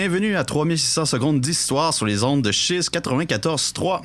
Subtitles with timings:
[0.00, 4.02] Bienvenue à 3600 secondes d'histoire sur les ondes de Chiz 94.3.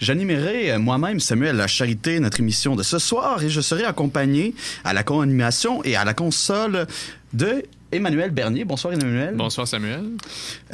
[0.00, 4.56] J'animerai euh, moi-même, Samuel La Charité, notre émission de ce soir et je serai accompagné
[4.82, 6.88] à la co-animation et à la console
[7.34, 8.64] de Emmanuel Bernier.
[8.64, 9.34] Bonsoir Emmanuel.
[9.34, 10.04] Bonsoir Samuel.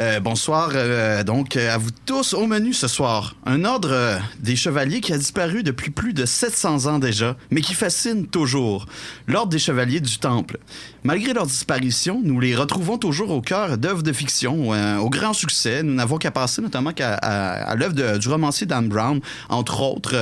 [0.01, 3.37] Euh, bonsoir euh, donc euh, à vous tous au menu ce soir.
[3.47, 7.75] Un ordre des chevaliers qui a disparu depuis plus de 700 ans déjà, mais qui
[7.75, 8.87] fascine toujours.
[9.29, 10.59] L'ordre des chevaliers du Temple.
[11.05, 15.83] Malgré leur disparition, nous les retrouvons toujours au cœur d'œuvres de fiction, au grand succès.
[15.83, 20.17] Nous n'avons qu'à passer notamment qu'à à, à l'œuvre du romancier Dan Brown, entre autres.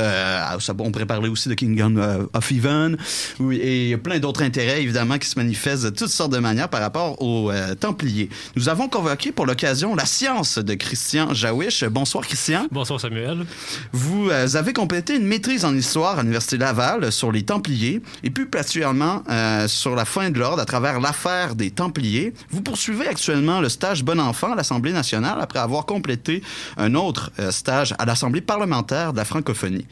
[0.79, 2.97] on pourrait parler aussi de Kingdom of Heaven,
[3.53, 7.21] et plein d'autres intérêts évidemment qui se manifestent de toutes sortes de manières par rapport
[7.23, 8.29] aux euh, Templiers.
[8.57, 11.85] Nous avons convoqué pour l'occasion la science de Christian Jawish.
[11.85, 12.67] Bonsoir Christian.
[12.71, 13.45] Bonsoir Samuel.
[13.93, 18.31] Vous euh, avez complété une maîtrise en histoire à l'Université Laval sur les Templiers et
[18.31, 22.33] plus particulièrement euh, sur la fin de l'ordre à travers l'affaire des Templiers.
[22.51, 26.43] Vous poursuivez actuellement le stage Bon Enfant à l'Assemblée nationale après avoir complété
[26.77, 29.87] un autre stage à l'Assemblée parlementaire de la francophonie.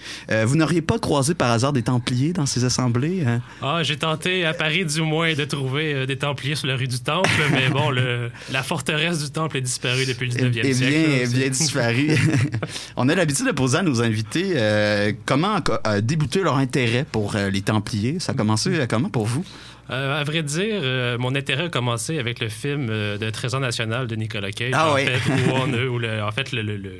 [0.45, 3.25] Vous n'auriez pas croisé par hasard des Templiers dans ces assemblées?
[3.27, 3.41] hein?
[3.63, 7.29] Ah, j'ai tenté à Paris du moins de trouver des Templiers sur la du Temple,
[7.53, 10.91] mais bon, le, la forteresse du Temple est disparue depuis le 19e Eh siècle.
[10.93, 12.09] bien, là, eh bien disparu.
[12.97, 17.37] On a l'habitude de poser à nos invités euh, comment a débuté leur intérêt pour
[17.37, 18.19] euh, les Templiers.
[18.21, 19.45] Ça a commencé euh, comment pour vous?
[19.91, 23.61] Euh, à vrai dire, euh, mon intérêt a commencé avec le film euh, de Trésor
[23.61, 24.71] national de Nicolas Cage.
[24.75, 25.05] Ah en, oui.
[25.07, 26.93] fait, où on a- où le, en fait, le, le, le,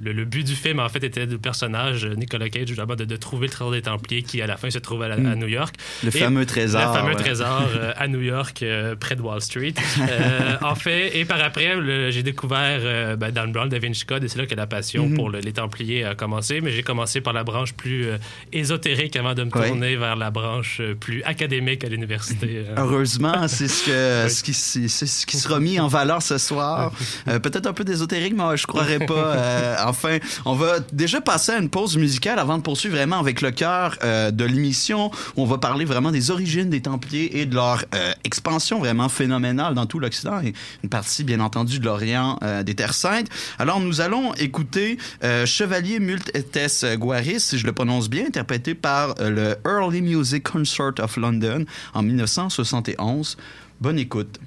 [0.00, 3.16] le- le but du film, en fait, était le personnage Nicolas Cage, justement, de, de
[3.16, 5.46] trouver le trésor des Templiers qui, à la fin, se trouve à, la- à New
[5.48, 5.74] York.
[6.02, 6.80] Le Et fameux trésor.
[6.94, 7.22] Le fameux ouais.
[7.22, 7.64] trésor
[7.96, 8.64] à New York,
[8.98, 9.74] près de Wall Street.
[10.62, 14.28] En fait, et par après, le- j'ai découvert ben, Dan Brown, Da Vinci Code, et
[14.28, 15.14] c'est là que la passion Mhm.
[15.16, 16.60] pour le- les Templiers a commencé.
[16.60, 18.06] Mais j'ai commencé par la branche plus
[18.52, 22.21] ésotérique avant de me tourner vers la branche plus académique à l'université.
[22.42, 22.74] Euh.
[22.76, 26.92] Heureusement, c'est ce, que, ce, qui, ce qui sera mis en valeur ce soir.
[27.28, 29.12] Euh, Peut-être un peu d'ésotérique, mais je croirais pas.
[29.36, 33.40] Euh, enfin, on va déjà passer à une pause musicale avant de poursuivre vraiment avec
[33.40, 35.10] le cœur euh, de l'émission.
[35.36, 37.84] où On va parler vraiment des origines des Templiers et de leur
[38.24, 40.52] expansion vraiment phénoménale dans tout l'Occident et
[40.82, 43.28] une partie, bien entendu, de l'Orient des Terres Saintes.
[43.58, 44.98] Alors, nous allons écouter
[45.44, 46.32] Chevalier Multes
[46.96, 52.02] Guaris, si je le prononce bien, interprété par le Early Music Concert of London en
[52.12, 53.36] 1971.
[53.80, 54.38] Bonne écoute.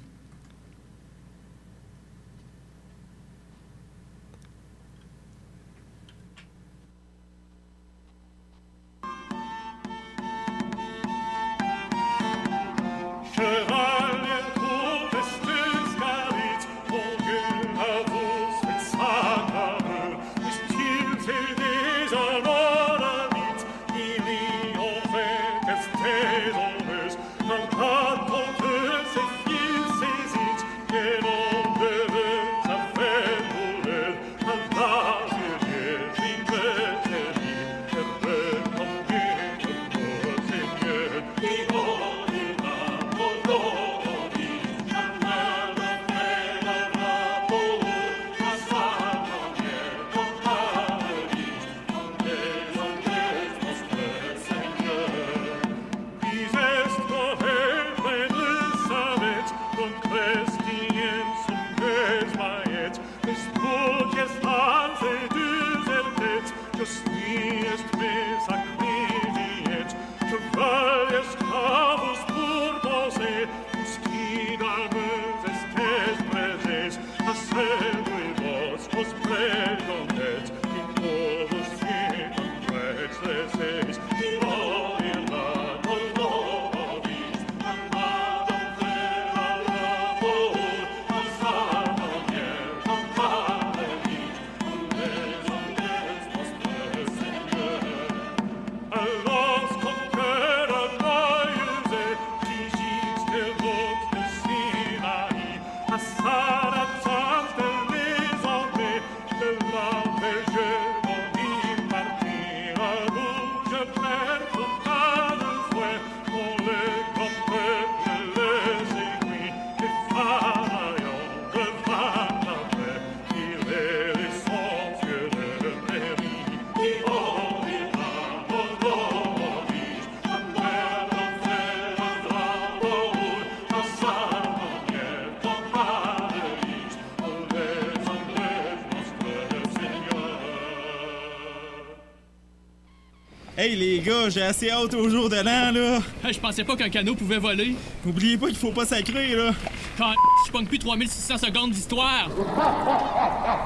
[144.06, 145.98] Gars, j'ai assez hâte au jour de l'an là.
[146.24, 147.74] Hey, je pensais pas qu'un canot pouvait voler.
[148.04, 149.52] N'oubliez pas qu'il faut pas sacrer là.
[149.98, 150.12] Quand
[150.46, 152.28] je pogne plus 3600 secondes d'histoire.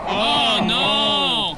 [0.08, 1.56] Oh non!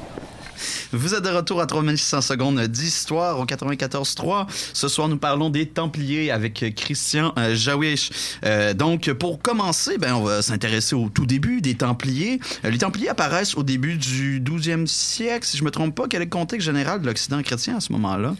[0.91, 4.45] Vous êtes de retour à 3600 secondes d'histoire au 94.3.
[4.73, 8.11] Ce soir, nous parlons des Templiers avec Christian euh, Jawish.
[8.45, 12.39] Euh, donc, pour commencer, ben, on va s'intéresser au tout début des Templiers.
[12.63, 16.05] Euh, les Templiers apparaissent au début du 12e siècle, si je me trompe pas.
[16.07, 18.35] Quel est le contexte général de l'Occident chrétien à ce moment-là?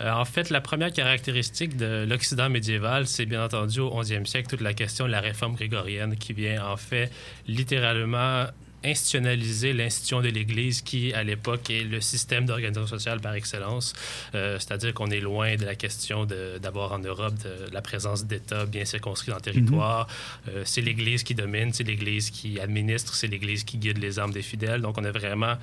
[0.00, 4.48] Euh, en fait, la première caractéristique de l'Occident médiéval, c'est bien entendu au 11e siècle
[4.48, 7.10] toute la question de la réforme grégorienne qui vient en fait
[7.46, 8.46] littéralement
[8.82, 13.92] institutionnaliser l'institution de l'Église qui, à l'époque, est le système d'organisation sociale par excellence.
[14.34, 18.24] Euh, C'est-à-dire qu'on est loin de la question de- d'avoir en Europe de, la présence
[18.24, 20.06] d'États bien circonscrits dans le territoire.
[20.48, 24.32] Euh, c'est l'Église qui domine, c'est l'Église qui administre, c'est l'Église qui guide les âmes
[24.32, 24.80] des fidèles.
[24.80, 25.56] Donc, on a vraiment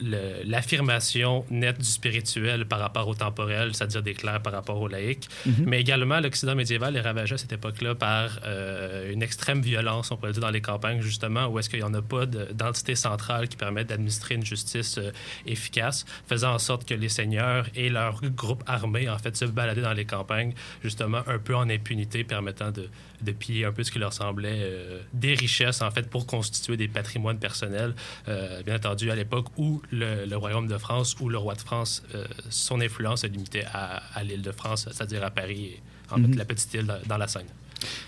[0.00, 5.28] l'affirmation nette du spirituel par rapport au temporel, c'est-à-dire des clercs par rapport aux laïcs.
[5.66, 10.16] Mais également, l'Occident médiéval est ravagé à cette époque-là par euh, une extrême violence, on
[10.16, 12.48] pourrait le dire, dans les campagnes, justement, où est-ce qu'il n'y en a pas de-
[12.52, 15.10] d'entité centrale qui permette d'administrer une justice euh,
[15.46, 19.82] efficace, faisant en sorte que les seigneurs et leurs groupes armés, en fait, se baladaient
[19.82, 20.52] dans les campagnes,
[20.82, 22.88] justement, un peu en impunité, permettant de,
[23.22, 26.76] de piller un peu ce qui leur semblait euh, des richesses, en fait, pour constituer
[26.76, 27.94] des patrimoines personnels.
[28.28, 31.60] Euh, bien entendu, à l'époque où le, le Royaume de France ou le roi de
[31.60, 35.80] France, euh, son influence se limitait à, à l'île de France, c'est-à-dire à Paris, et
[36.10, 37.46] en fait, la petite île dans, dans la Seine.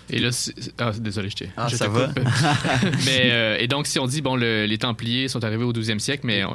[0.09, 0.29] Et là,
[0.79, 1.49] ah, désolé, je t'ai.
[1.55, 2.09] Ah, je ça va?
[3.05, 5.99] mais, euh, et donc, si on dit, bon, le- les Templiers sont arrivés au 12e
[5.99, 6.47] siècle, mais euh,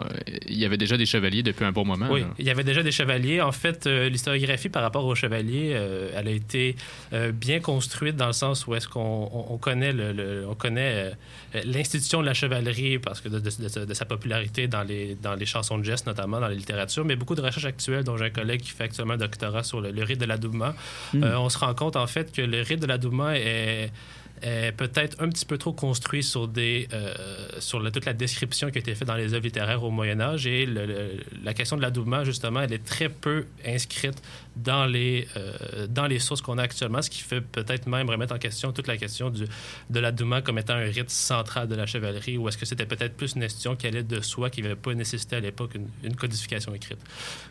[0.48, 2.08] il y avait déjà des chevaliers depuis un bon moment.
[2.10, 3.40] Oui, il y avait déjà des chevaliers.
[3.40, 6.74] En fait, euh, l'historiographie par rapport aux chevaliers, euh, elle a été
[7.12, 10.54] euh, bien construite dans le sens où est-ce qu'on on- on connaît le, le- on
[10.54, 11.12] connaît
[11.54, 13.50] euh, l'institution de la chevalerie parce que de, de-
[13.80, 17.04] de- de sa popularité dans les dans les chansons de gestes notamment dans la littérature,
[17.04, 19.80] mais beaucoup de recherches actuelles dont j'ai un collègue qui fait actuellement un doctorat sur
[19.80, 20.72] le, le rite de l'adoubement.
[21.14, 23.03] Euh, on se rend compte en fait que le rite de l'adoubement
[23.36, 23.90] est
[24.42, 28.94] est peut-être un petit peu trop construit sur, euh, toute la description qui a été
[28.94, 30.46] faite dans les œuvres littéraires au Moyen Âge.
[30.46, 30.66] Et
[31.42, 34.20] la question de l'adoubement, justement, elle est très peu inscrite
[34.56, 38.34] dans les, euh, dans les sources qu'on a actuellement, ce qui fait peut-être même remettre
[38.34, 39.44] en question toute la question du,
[39.90, 43.16] de l'adoubement comme étant un rite central de la chevalerie, ou est-ce que c'était peut-être
[43.16, 46.72] plus une institution qui allait de soi, qui n'avait pas nécessité à l'époque une, codification
[46.74, 46.98] écrite.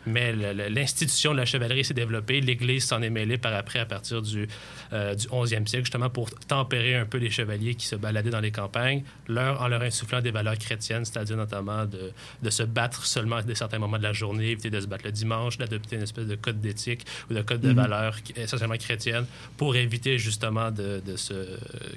[0.06, 0.32] Mais
[0.70, 4.48] l'institution de la chevalerie s'est développée, l'Église s'en est mêlée par après à partir du,
[4.92, 8.40] euh, du 11e siècle, justement pour tempérer un peu les chevaliers qui se baladaient dans
[8.40, 12.12] les campagnes, leur, en leur insufflant des valeurs chrétiennes, c'est-à-dire notamment de,
[12.42, 15.04] de se battre seulement à des certains moments de la journée, éviter de se battre
[15.04, 18.76] le dimanche, d'adopter une espèce de code d'éthique ou de code de valeurs qui- essentiellement
[18.76, 19.26] chrétiennes
[19.56, 21.32] pour éviter justement de, de se,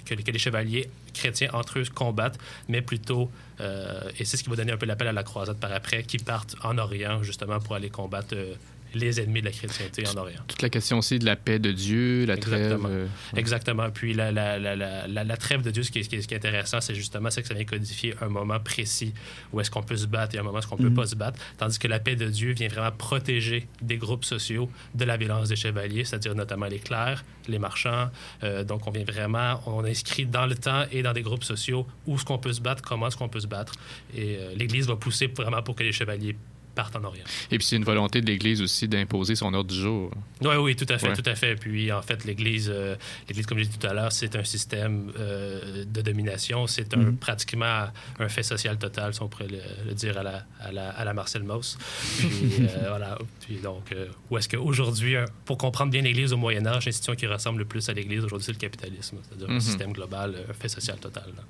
[0.05, 3.31] que, que les chevaliers chrétiens entre eux combattent, mais plutôt,
[3.61, 6.03] euh, et c'est ce qui va donner un peu l'appel à la croisade par après,
[6.03, 8.53] qui partent en Orient justement pour aller combattre euh,
[8.93, 10.41] les ennemis de la chrétienté en Orient.
[10.47, 12.63] Toute la question aussi de la paix de Dieu, la trêve.
[12.63, 12.89] Exactement.
[12.91, 13.89] euh, Exactement.
[13.91, 14.75] Puis la, la, la,
[15.07, 17.47] la, trêve de Dieu, ce qui est, ce qui est- intéressant, c'est justement c'est que
[17.47, 19.13] ça vient codifier un moment précis
[19.53, 21.15] où est-ce qu'on peut se battre et un moment où est-ce qu'on peut pas se
[21.15, 21.39] battre.
[21.57, 25.49] Tandis que la paix de Dieu vient vraiment protéger des groupes sociaux de la violence
[25.49, 28.09] des chevaliers, c'est-à-dire notamment les clercs, les marchands.
[28.43, 31.87] Euh, donc on vient vraiment, on inscrit dans le temps et dans des groupes sociaux
[32.05, 33.73] où est-ce qu'on peut se battre, comment est-ce qu'on peut se battre.
[34.15, 36.35] Et euh, l'Église va pousser vraiment pour que les chevaliers
[36.77, 37.23] partent en Orient.
[37.51, 40.11] Et puis, c'est une volonté de l'Église aussi d'imposer son ordre du jour.
[40.41, 41.15] Oui, oui, tout à fait, Ouais.
[41.15, 41.55] tout à fait.
[41.55, 42.95] Puis en fait, l'Église, euh,
[43.27, 46.67] l'Église, comme j'ai dit tout à l'heure, c'est un système euh, de domination.
[46.67, 47.87] C'est un, pratiquement
[48.19, 51.03] un fait social total, si on pourrait le, le dire à la, à la, à
[51.03, 51.77] la Marcel Mauss.
[52.19, 52.27] Puis
[52.61, 53.17] euh, voilà.
[53.41, 55.15] Puis donc, euh, où est-ce qu'aujourd'hui,
[55.45, 58.45] pour comprendre bien l'Église au Moyen Âge, l'institution qui ressemble le plus à l'Église aujourd'hui,
[58.45, 59.61] c'est le capitalisme, c'est-à-dire un Mhm.
[59.61, 61.23] système global, un fait social total.
[61.35, 61.43] là.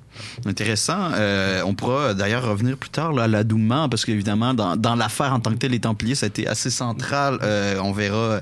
[0.46, 1.12] Intéressant.
[1.13, 5.34] Euh, on pourra d'ailleurs revenir plus tard là, à l'adoubement, parce qu'évidemment, dans, dans l'affaire
[5.36, 7.40] en tant que telle, les Templiers, ça a été assez central.
[7.42, 8.40] Euh, on verra euh,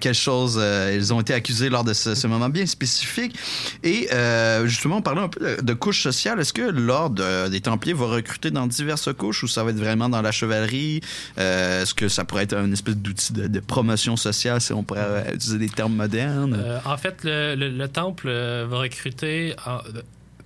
[0.00, 3.36] quelle chose euh, ils ont été accusés lors de ce, moment bien spécifique.
[3.82, 4.08] Et
[4.64, 6.40] justement, on parlait un peu de, de couches sociales.
[6.40, 10.08] Est-ce que l'ordre des Templiers va recruter dans diverses couches ou ça va être vraiment
[10.08, 11.00] dans la chevalerie?
[11.36, 15.58] Est-ce que ça pourrait être une espèce d'outil de, promotion sociale, si on pourrait utiliser
[15.58, 16.80] des termes modernes?
[16.84, 19.54] En fait, le, le- le temple va recruter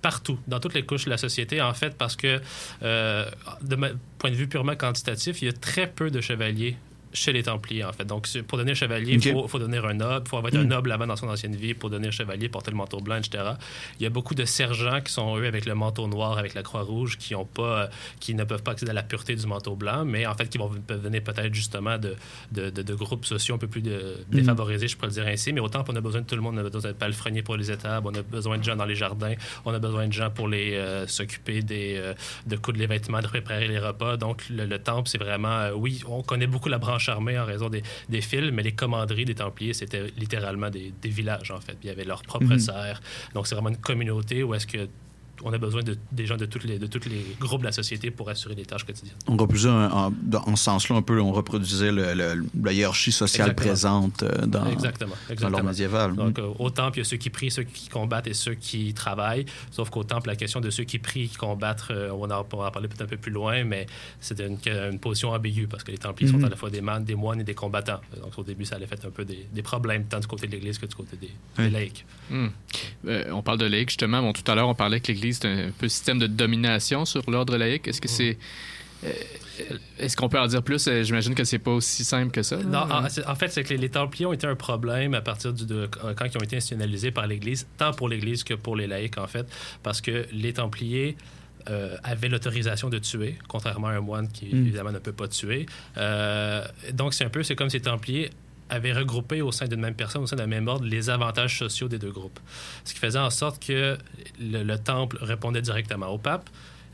[0.02, 2.40] partout, dans toutes les couches de la société, en fait, parce que,
[2.82, 3.24] euh,
[3.62, 6.76] de ma- point de vue purement quantitatif, il y a très peu de chevaliers
[7.12, 8.04] chez les Templiers, en fait.
[8.04, 10.22] Donc, pour devenir chevalier, il faut, faut devenir un noble.
[10.26, 12.70] Il faut avoir été un noble avant dans son ancienne vie pour devenir chevalier, porter
[12.70, 13.44] le manteau blanc, etc.
[14.00, 16.62] Il y a beaucoup de sergents qui sont, eux, avec le manteau noir, avec la
[16.62, 17.86] croix rouge, qui, ont pas, euh,
[18.20, 20.58] qui ne peuvent pas accéder à la pureté du manteau blanc, mais en fait, qui
[20.58, 22.14] vont venir peut-être justement de,
[22.52, 25.52] de, de- de groupes sociaux un peu plus de- défavorisés, je pourrais le dire ainsi.
[25.52, 27.56] Mais autant qu'on a besoin de tout le monde, on a besoin de palefreniers pour
[27.56, 30.30] les étables, on a besoin de gens dans les jardins, on a besoin de gens
[30.30, 32.14] pour les euh, s'occuper des, euh,
[32.46, 34.16] de coudre les vêtements, de préparer les repas.
[34.16, 37.44] Donc, le, le temple, c'est vraiment, euh, oui, on connaît beaucoup la branche charmé en
[37.44, 41.60] raison des, des fils, mais les commanderies des Templiers, c'était littéralement des, des villages, en
[41.60, 41.76] fait.
[41.82, 42.58] Il y avait leur propre Mhm.
[42.68, 43.00] serre.
[43.34, 44.82] Donc, c'est vraiment une communauté où est-ce que
[45.44, 48.10] on a besoin de, des gens de tous les, de les groupes de la société
[48.10, 49.16] pour assurer les tâches quotidiennes.
[49.26, 53.50] On reproduisait, un- en, ce sens-là, un peu, on reproduisait le- le- la hiérarchie sociale
[53.50, 53.68] Exactement.
[53.70, 55.14] présente euh, dans, exactement.
[55.40, 56.14] dans l'ordre médiéval.
[56.14, 58.54] Donc, euh, au temple, il y a ceux qui prient, ceux qui combattent et ceux
[58.54, 59.46] qui travaillent.
[59.70, 62.46] Sauf qu'au temple, la question de ceux qui prient, qui combattent, euh, on, va en,
[62.52, 63.86] on en parler peut-être un peu plus loin, mais
[64.20, 66.40] c'est une, une position ambiguë parce que les templiers Mhm.
[66.40, 68.00] sont à la fois des, man- des moines et des combattants.
[68.20, 70.52] Donc, au début, ça allait faire un peu des, des problèmes, tant du côté de
[70.52, 72.04] l'Église que du côté des, laïcs.
[72.30, 72.48] Hmm.
[73.06, 74.20] Euh, on parle de laïcs, justement.
[74.22, 77.28] Bon, tout à l'heure, on parlait que l'Église est un peu système de domination sur
[77.30, 77.88] l'ordre laïque?
[77.88, 78.38] Est-ce que c'est.
[79.04, 79.10] euh,
[79.98, 80.86] Est-ce qu'on peut en dire plus?
[80.88, 82.56] Euh, J'imagine que c'est pas aussi simple que ça.
[82.56, 85.20] Non, en, c'est- en fait, c'est que les, les Templiers ont été un problème à
[85.20, 85.86] partir du, de
[86.16, 89.26] quand ils ont été institutionnalisés par l'Église, tant pour l'Église que pour les laïcs, en
[89.26, 89.46] fait,
[89.82, 91.16] parce que les Templiers
[91.70, 94.62] euh, avaient l'autorisation de tuer, contrairement à un moine qui, Mm.
[94.66, 95.66] évidemment, ne peut pas tuer.
[95.96, 98.30] Euh, donc, c'est un peu, c'est comme les Templiers
[98.72, 101.88] avaient regroupé au sein d'une même personne, au sein d'un même ordre, les avantages sociaux
[101.88, 102.40] des deux groupes.
[102.84, 103.98] Ce qui faisait en sorte que
[104.40, 106.48] le, le temple répondait directement au pape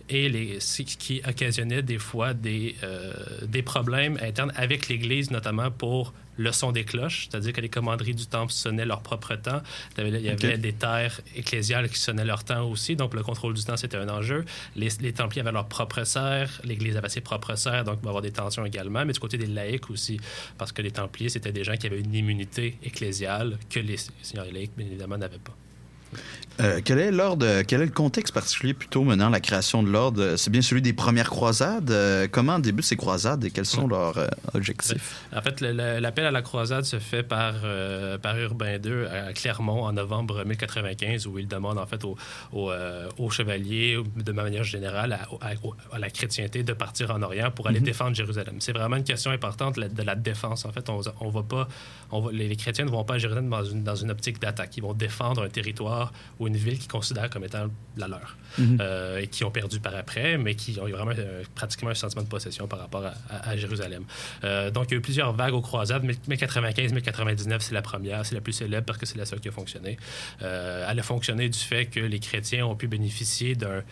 [0.09, 3.13] et les, ce qui occasionnait des fois des, euh,
[3.47, 8.15] des problèmes internes avec l'Église, notamment pour le son des cloches, c'est-à-dire que les commanderies
[8.15, 9.61] du temple sonnaient leur propre temps.
[9.99, 13.65] Il y avait des terres ecclésiales qui sonnaient leur temps aussi, donc le contrôle du
[13.65, 14.45] temps, c'était un enjeu.
[14.77, 18.07] Les, les templiers avaient leur propre serre, l'Église avait ses propres serres, donc il va
[18.07, 20.21] y avoir des tensions également, mais du côté des laïcs aussi,
[20.57, 24.47] parce que les templiers, c'était des gens qui avaient une immunité ecclésiale que les seigneurs
[24.53, 25.57] laïcs, bien évidemment, n'avaient pas.
[26.61, 30.35] Euh, quel est l'ordre, quel est le contexte particulier plutôt menant la création de l'ordre?
[30.35, 31.93] C'est bien celui des premières croisades.
[31.93, 35.23] Euh, comment débutent ces croisades et quels sont leurs euh, objectifs?
[35.37, 37.55] En fait, l'appel à la croisade se fait par,
[38.23, 42.17] par Urbain II à Clermont en novembre 1095, où il demande en fait aux,
[43.31, 45.53] chevaliers, de manière générale, à, à-
[45.95, 48.57] à la chrétienté de partir en Orient pour aller défendre Jérusalem.
[48.61, 50.65] C'est vraiment une question importante la- de la défense.
[50.65, 51.69] En fait, on, on va pas,
[52.11, 54.41] on va- les, les chrétiens ne vont pas à Jérusalem dans une, dans une optique
[54.41, 54.77] d'attaque.
[54.77, 55.98] Ils vont défendre un territoire
[56.39, 58.79] ou une ville qu'ils considèrent comme étant la leur Mhm.
[58.81, 61.95] euh, et qui ont perdu par après, mais qui ont eu vraiment euh, pratiquement un
[61.95, 64.05] sentiment de possession par rapport à, à- à Jérusalem.
[64.43, 66.03] Euh, donc, il y a eu plusieurs vagues aux croisades.
[66.05, 69.49] 1095, 1099, c'est la première, c'est la plus célèbre parce que c'est la seule qui
[69.49, 69.99] a fonctionné.
[70.41, 73.83] Elle a fonctionné du fait que les chrétiens ont pu bénéficier d'un,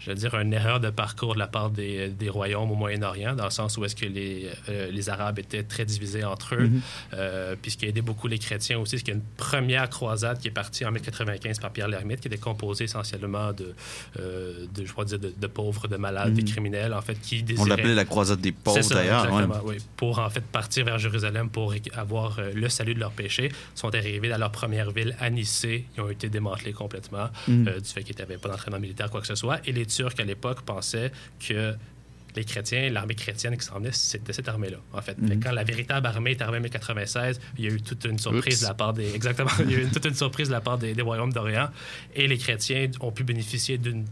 [0.00, 3.34] je veux dire, une erreur de parcours de la part des, des royaumes au Moyen-Orient,
[3.34, 6.68] dans le sens où est-ce que les, euh, les Arabes étaient très divisés entre eux,
[6.68, 6.80] Mhm.
[7.14, 9.26] euh, puis ce qui a aidé beaucoup les chrétiens aussi, c'est qu'il y a une
[9.36, 13.74] première croisade qui est partie en 1095 par Pierre l'Ermite, qui était composée essentiellement de,
[14.18, 16.34] euh, de je pourrais dire, de, de pauvres, de malades, Mhm.
[16.34, 17.68] des criminels, en fait, qui On désiraient...
[17.68, 19.32] l'appelait la croisade des pauvres d'ailleurs.
[19.32, 19.44] ouais.
[19.64, 19.76] oui.
[19.96, 24.28] Pour en fait partir vers Jérusalem pour avoir le salut de leurs péchés, sont arrivés
[24.28, 25.84] dans leur première ville à Nicée.
[25.96, 27.64] Ils ont été démantelés complètement Mhm.
[27.80, 29.58] du fait qu'ils n'avaient pas d'entraînement militaire, quoi que ce soit.
[29.66, 31.12] Et les Turcs, à l'époque, pensaient
[31.46, 31.74] que
[32.36, 35.18] les chrétiens, l'armée chrétienne qui s'en venait, c'était cette armée-là, en fait.
[35.18, 35.28] Mhm.
[35.28, 38.18] Fait Quand la véritable armée est arrivée en 1096, il y a eu toute une
[38.18, 38.62] surprise Oups.
[38.62, 39.10] de la part des...
[39.14, 39.50] Exactement.
[39.60, 41.70] il y a eu toute une surprise de la part des, des royaumes d'Orient.
[42.14, 44.04] Et les chrétiens ont pu bénéficier d'une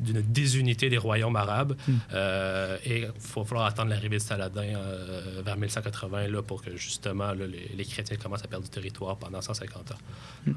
[0.00, 1.74] d'une- désunité des royaumes arabes.
[2.12, 6.76] Euh, et il va falloir attendre l'arrivée de Saladin euh, vers 1180 là, pour que
[6.76, 10.52] justement là, les, les chrétiens commencent à perdre du territoire pendant 150 ans.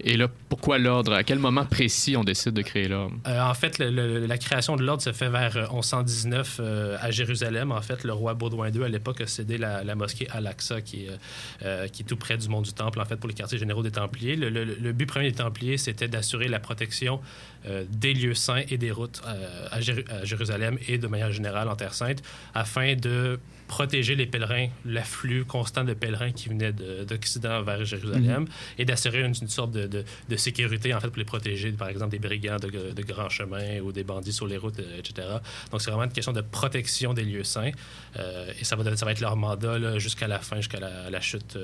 [0.00, 1.12] Et là, pourquoi l'ordre?
[1.14, 3.16] À quel moment précis on décide de créer l'ordre?
[3.26, 6.96] Euh, en fait, le- le- la création de l'ordre se fait vers euh, 1119 euh,
[7.00, 7.72] à Jérusalem.
[7.72, 11.06] En fait, le roi Baudouin II, à l'époque, a cédé la, la mosquée Al-Aqsa, qui,
[11.06, 13.82] est, qui est tout près du mont du Temple, en fait, pour les quartiers généraux
[13.82, 14.36] des Templiers.
[14.36, 17.20] Le, le- le but premier des Templiers, c'était d'assurer la protection
[17.66, 21.32] euh, des lieux saints et des routes euh, à, Jéru- à Jérusalem et de manière
[21.32, 22.22] générale en Terre Sainte,
[22.54, 28.46] afin de protéger les pèlerins, l'afflux constant de pèlerins qui venaient de- d'Occident vers Jérusalem
[28.78, 31.88] et d'assurer une, une sorte de, de- de sécurité en fait pour les protéger, par
[31.88, 35.26] exemple des brigands de, de grands chemins ou des bandits sur les routes, euh, etc.
[35.70, 37.70] Donc c'est vraiment une question de protection des lieux saints
[38.18, 41.20] euh, et ça va, ça va être leur mandat jusqu'à la fin, jusqu'à la, la
[41.22, 41.56] chute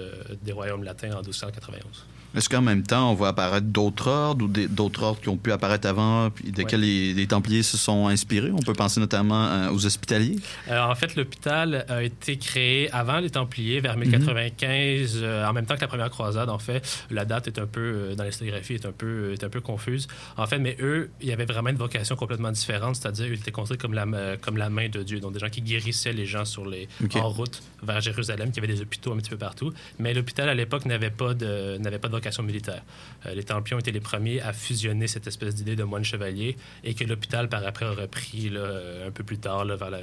[0.42, 2.06] des royaumes latins en 1291.
[2.34, 5.52] Est-ce qu'en même temps, on voit apparaître d'autres ordres ou d'autres ordres qui ont pu
[5.52, 8.50] apparaître avant, puis desquels les, les Templiers se sont inspirés?
[8.52, 10.36] On peut penser notamment euh, aux Hospitaliers.
[10.68, 14.10] Euh, en fait, l'hôpital a été créé avant les Templiers, vers Mhm.
[14.10, 16.48] 1095, euh, en même temps que la première croisade.
[16.48, 19.60] En fait, la date est un peu, dans l'historiographie, est un peu, est un peu
[19.60, 20.06] confuse.
[20.36, 23.50] En fait, mais eux, il y avait vraiment une vocation complètement différente, c'est-à-dire ils étaient
[23.50, 26.44] considérés comme la, comme la main de Dieu, donc des gens qui guérissaient les gens
[26.44, 29.72] sur les, en route vers Jérusalem, qui avait des hôpitaux un petit peu partout.
[29.98, 33.92] Mais l'hôpital, à l'époque, n'avait pas de, n'avait pas de Euh, les Templiers ont été
[33.92, 37.86] les premiers à fusionner cette espèce d'idée de moine chevalier et que l'hôpital, par après,
[37.86, 40.00] a repris là, euh, un peu plus tard, vers, la,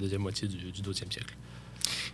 [0.00, 1.34] deuxième moitié du, du 12e siècle.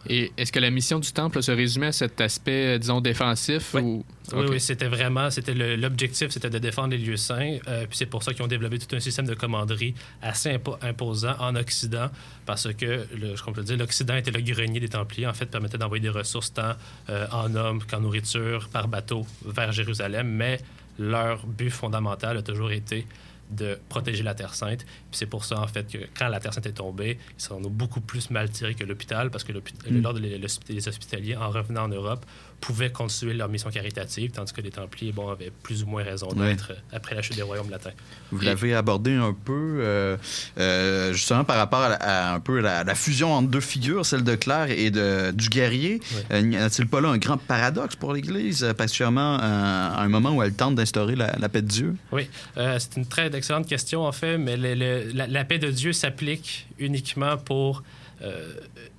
[0.08, 3.74] Et est-ce que la mission du temple se résumait à cet aspect, euh, disons, défensif
[3.74, 3.82] Oui.
[3.82, 4.04] ou...
[4.34, 7.58] Oui, c'était vraiment, c'était l'objectif, c'était de défendre les lieux saints.
[7.66, 10.76] euh, puis c'est pour ça qu'ils ont développé tout un système de commanderie assez impo-
[10.82, 12.10] imposant en Occident,
[12.44, 15.78] parce que, le, je le dis, l'Occident était le grenier des Templiers, en fait, permettait
[15.78, 16.74] d'envoyer des ressources tant
[17.08, 20.60] euh, en hommes qu'en nourriture, par bateau, vers Jérusalem, mais
[20.98, 23.06] leur but fondamental a toujours été
[23.50, 24.84] de protéger la Terre Sainte.
[25.10, 27.60] Puis c'est pour ça, en fait, que quand la Terre Sainte est tombée, ils sont
[27.62, 30.02] beaucoup plus mal tirés que l'hôpital, parce que Mm.
[30.02, 30.38] l'ordre des
[30.68, 32.24] les hospitaliers, en revenant en Europe,
[32.60, 36.26] pouvaient continuer leur mission caritative, tandis que les Templiers, bon, avaient plus ou moins raison
[36.32, 37.92] d'être euh, après la chute des royaumes latins.
[38.32, 40.16] Vous l'avez abordé un peu, euh,
[40.58, 44.34] euh, justement par rapport à, un peu la, la fusion entre deux figures, celle de
[44.34, 46.00] Claire et de, du guerrier.
[46.30, 46.42] Ouais.
[46.42, 50.52] N'y a-t-il pas là un grand paradoxe pour l'Église, particulièrement à un moment où elle
[50.54, 51.94] tente d'instaurer la, la paix de Dieu?
[52.12, 55.92] Oui, euh, c'est une très excellente question, en fait, mais le- la, paix de Dieu
[55.92, 57.82] s'applique uniquement pour
[58.22, 58.54] euh,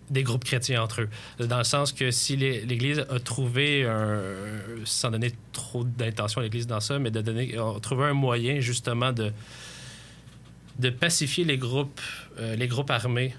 [0.09, 1.45] des groupes chrétiens entre eux.
[1.45, 4.21] Dans le sens que si l'Église a trouvé, un,
[4.85, 9.31] sans donner trop d'intention à l'Église dans ça, mais de donner, un moyen justement de,
[10.79, 12.01] de pacifier les groupes,
[12.39, 13.35] euh, les groupes armés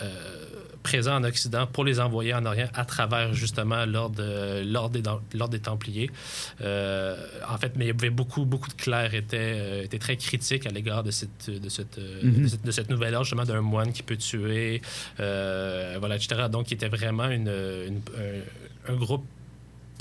[0.00, 0.41] euh,
[0.82, 4.62] présents en Occident pour les envoyer en Orient à travers justement l'ordre de-
[4.92, 5.02] des,
[5.50, 6.10] des Templiers.
[6.60, 7.16] Euh,
[7.48, 10.66] en fait, mais il y avait beaucoup, beaucoup de clercs étaient, euh, étaient très critiques
[10.66, 12.42] à l'égard de cette, de, cette, euh, Mhm.
[12.42, 14.82] de cette, de cette nouvelle ordre, justement, d'un moine qui peut tuer,
[15.20, 16.48] euh, voilà, etc.
[16.50, 18.00] Donc, il était vraiment une, une-
[18.88, 19.24] un, un groupe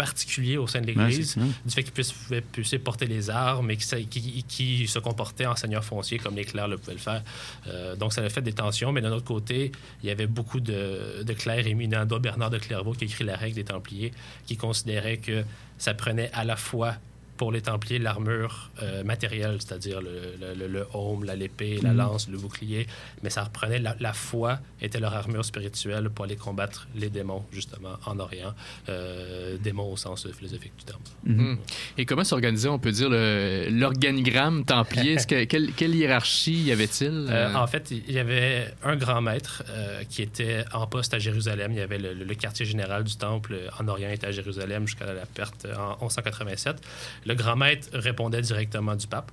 [0.05, 2.15] particulier au sein de l'Église du fait qu'ils puissent,
[2.51, 6.35] puissent porter les armes et qui, sa- qui, qui se comportaient en seigneur foncier comme
[6.35, 7.23] les clercs le pouvaient le faire.
[7.67, 10.59] Euh, donc, ça a fait des tensions, mais d'un autre côté, il y avait beaucoup
[10.59, 14.11] de, de clercs éminents, dont Bernard de Clairvaux qui écrit la règle des Templiers,
[14.47, 15.43] qui considérait que
[15.77, 16.95] ça prenait à la fois
[17.41, 21.89] pour les Templiers l'armure euh, matérielle, c'est-à-dire le, le, le, le aume, la l'épée, la
[21.89, 21.97] Mhm.
[21.97, 22.85] lance, le bouclier,
[23.23, 27.43] mais ça reprenait la, la foi était leur armure spirituelle pour aller combattre les démons,
[27.51, 28.53] justement, en Orient.
[28.89, 31.01] Euh, démons au sens philosophique du terme.
[31.25, 31.55] Hmm.
[31.97, 35.15] Et comment s'organisait, on peut dire, l'organigramme templier?
[35.27, 37.27] Que, quelle, quelle hiérarchie y avait-il?
[37.29, 41.19] Euh, en fait, il y avait un grand maître euh, qui était en poste à
[41.19, 41.71] Jérusalem.
[41.71, 45.11] Il y avait le, quartier général du temple euh, en Orient était à Jérusalem jusqu'à
[45.11, 46.77] la perte en 1187.
[47.25, 49.31] Le grand maître répondait directement du pape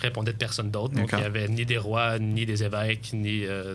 [0.00, 0.92] répondait de personne d'autre.
[0.94, 3.74] Donc, il n'y avait ni des rois, ni des évêques, ni euh,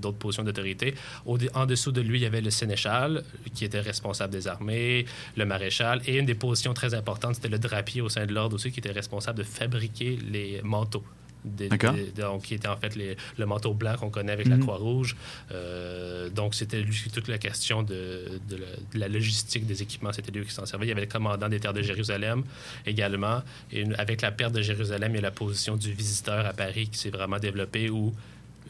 [0.00, 0.94] d'autres positions d'autorité.
[1.24, 3.22] Au- En dessous de lui, il y avait le sénéchal,
[3.54, 7.58] qui était responsable des armées, le maréchal, et une des positions très importantes, c'était le
[7.60, 11.04] drapier au sein de l'ordre aussi, qui était responsable de fabriquer les manteaux.
[11.44, 11.94] Des- D'accord.
[11.94, 14.62] des- donc, qui était en fait les- le manteau blanc qu'on connaît avec la Mhm.
[14.62, 15.16] Croix-Rouge.
[15.52, 20.12] Euh, donc, c'était lui toute la question de, de la, de la logistique des équipements.
[20.12, 20.86] C'était lui qui s'en servait.
[20.86, 22.44] Il y avait le commandant des terres de Jérusalem
[22.86, 23.42] également.
[23.72, 26.88] Et avec la perte de Jérusalem, il y a la position du visiteur à Paris
[26.88, 28.14] qui s'est vraiment développée où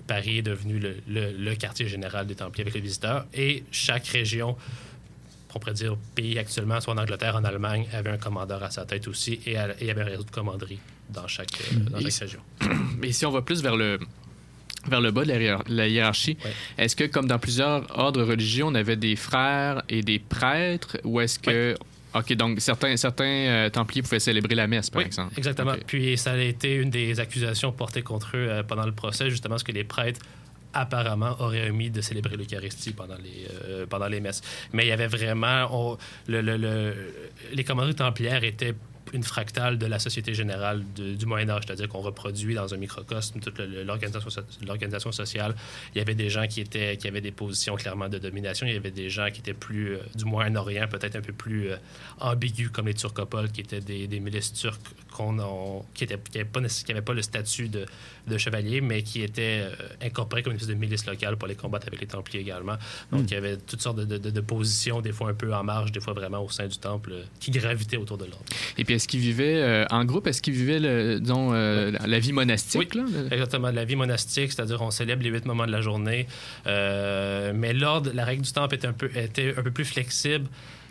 [0.06, 3.26] Paris est devenu le, le- le quartier général des Templiers avec les visiteurs.
[3.34, 4.56] Et chaque région,
[5.54, 8.84] on pourrait dire pays actuellement, soit en Angleterre, en Allemagne, avait un commandeur à sa
[8.84, 9.40] tête aussi.
[9.46, 10.78] Et, à- et il y avait un réseau de commanderie
[11.10, 12.40] dans chaque, euh, Et- région.
[12.98, 13.98] Mais si on va plus vers le
[14.88, 16.52] vers le bas de la, hiérar- la hiérarchie, Ouais.
[16.78, 21.20] est-ce que comme dans plusieurs ordres religieux, on avait des frères et des prêtres ou
[21.20, 21.76] est-ce que
[22.14, 25.34] OK, donc certains certains euh, templiers pouvaient célébrer la messe par Oui, exemple.
[25.36, 25.74] Exactement.
[25.86, 29.52] Puis ça a été une des accusations portées contre eux euh, pendant le procès, justement,
[29.54, 30.20] parce que les prêtres
[30.72, 34.40] apparemment auraient omis de célébrer l'Eucharistie pendant les, euh, pendant les messes.
[34.72, 35.68] Mais il y avait vraiment...
[35.72, 36.94] on- le- le- le-
[37.52, 38.74] les commanderies templières étaient
[39.12, 42.76] une fractale de la société générale de- du Moyen Âge, c'est-à-dire qu'on reproduit dans un
[42.76, 45.54] microcosme toute l'organisation so- l'organisation sociale.
[45.94, 48.74] Il y avait des gens qui étaient qui avaient des positions clairement de domination, il
[48.74, 51.76] y avait des gens qui étaient plus euh, du Moyen-Orient, peut-être un peu plus euh,
[52.20, 54.80] ambigus comme les Turcopoles, qui étaient des, des milices turques
[55.12, 57.86] qu'on qui n'avaient qui pas, qui le statut de,
[58.28, 61.56] de chevalier, mais qui étaient euh, incorporés comme une espèce de milice locale pour les
[61.56, 62.76] combattre avec les Templiers également.
[63.10, 65.52] Donc il y avait toutes sortes de, de- de- de positions, des fois un peu
[65.54, 68.44] en marge, des fois vraiment au sein du temple, euh, qui gravitaient autour de l'ordre.
[68.78, 72.06] Et puis est-ce qu'ils vivaient euh, en groupe, est-ce qu'ils vivaient le, disons, euh, la-
[72.06, 73.04] la vie monastique là?
[73.30, 76.26] Exactement, la vie monastique, c'est-à-dire on célèbre les huit moments de la journée.
[76.66, 80.46] Euh, mais l'ordre, la règle du temple était un peu, était un peu plus flexible.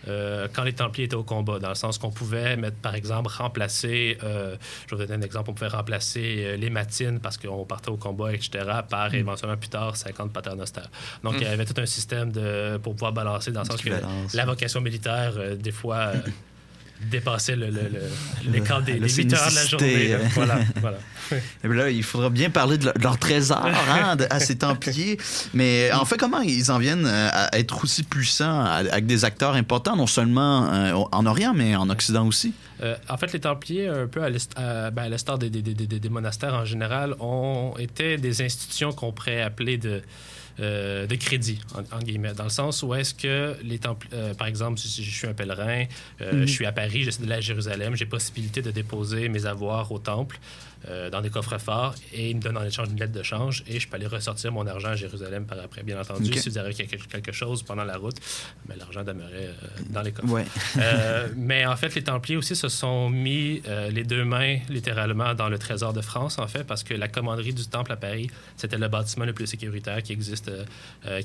[0.08, 3.30] euh, quand les Templiers étaient au combat, dans le sens qu'on pouvait mettre, par exemple,
[3.38, 4.56] remplacer, euh,
[4.89, 7.89] je vais vous donner un exemple, on pouvait remplacer euh, les matines parce qu'on partait
[7.89, 8.50] au combat, etc.,
[8.89, 10.89] par éventuellement plus tard 50 paternosters.
[11.24, 13.89] Donc il y avait tout un système de, pour pouvoir balancer dans le sens que
[14.38, 16.13] la vocation militaire, euh, des fois,
[17.01, 20.13] dépassait le, le, le- les des, des 8 heures de la journée.
[20.13, 20.19] euh.
[20.33, 20.97] Voilà, voilà.
[21.63, 25.17] Et là, il faudra bien parler de, leur- trésor hein, de- à ces Templiers.
[25.53, 29.53] Mais en fait, comment ils en viennent euh, à être aussi puissants avec des acteurs
[29.53, 32.53] importants, non seulement euh, en Orient, mais en Occident aussi?
[32.81, 35.09] Euh, en fait, les Templiers, un peu à l'est- à ben,
[35.63, 40.01] des- des- des monastères en général, ont été des institutions qu'on pourrait appeler de,
[40.60, 44.34] euh, de crédit, en, en guillemets, dans le sens où est-ce que les temples, euh,
[44.34, 45.86] par exemple, si je suis un pèlerin,
[46.22, 49.91] euh, je suis à Paris, j'essaie d'aller à Jérusalem, j'ai possibilité de déposer mes avoirs
[49.91, 50.39] au temple
[50.87, 53.63] euh, dans des coffres forts et ils me donnent en échange une lettre de change
[53.67, 55.83] et je peux aller ressortir mon argent à Jérusalem par après.
[55.83, 56.37] Bien entendu, Ok.
[56.37, 58.15] si vous avez quelque, quelque chose pendant la route,
[58.67, 59.53] mais l'argent demeurait euh,
[59.89, 60.31] dans les coffres.
[60.31, 60.45] Ouais.
[60.77, 63.61] Euh, mais en fait, les Templiers aussi se sont mis
[63.91, 67.53] les deux mains littéralement dans le trésor de France, en fait, parce que la commanderie
[67.53, 70.49] du Temple à Paris, c'était le bâtiment le plus sécuritaire qui, existe,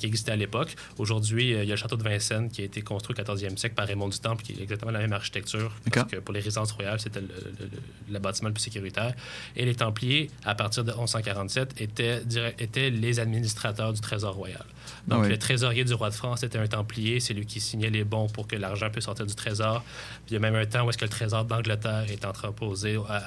[0.00, 0.74] qui existait à l'époque.
[0.98, 3.74] Aujourd'hui, il y a le château de Vincennes qui a été construit au 14e siècle
[3.74, 6.72] par Raymond du Temple, qui est exactement la même architecture, parce que pour les résidences
[6.72, 9.14] royales, c'était le, le- le- le bâtiment le plus sécuritaire.
[9.56, 12.22] Et les Templiers, à partir de 1147, étaient,
[12.58, 14.64] étaient les administrateurs du trésor royal.
[15.06, 15.28] Donc, oui.
[15.28, 18.28] le trésorier du roi de France était un Templier, c'est lui qui signait les bons
[18.28, 19.82] pour que l'argent puisse sortir du trésor.
[20.26, 22.96] Puis il y a même un temps où est-ce que le trésor d'Angleterre est entreposé
[22.96, 23.22] au, à-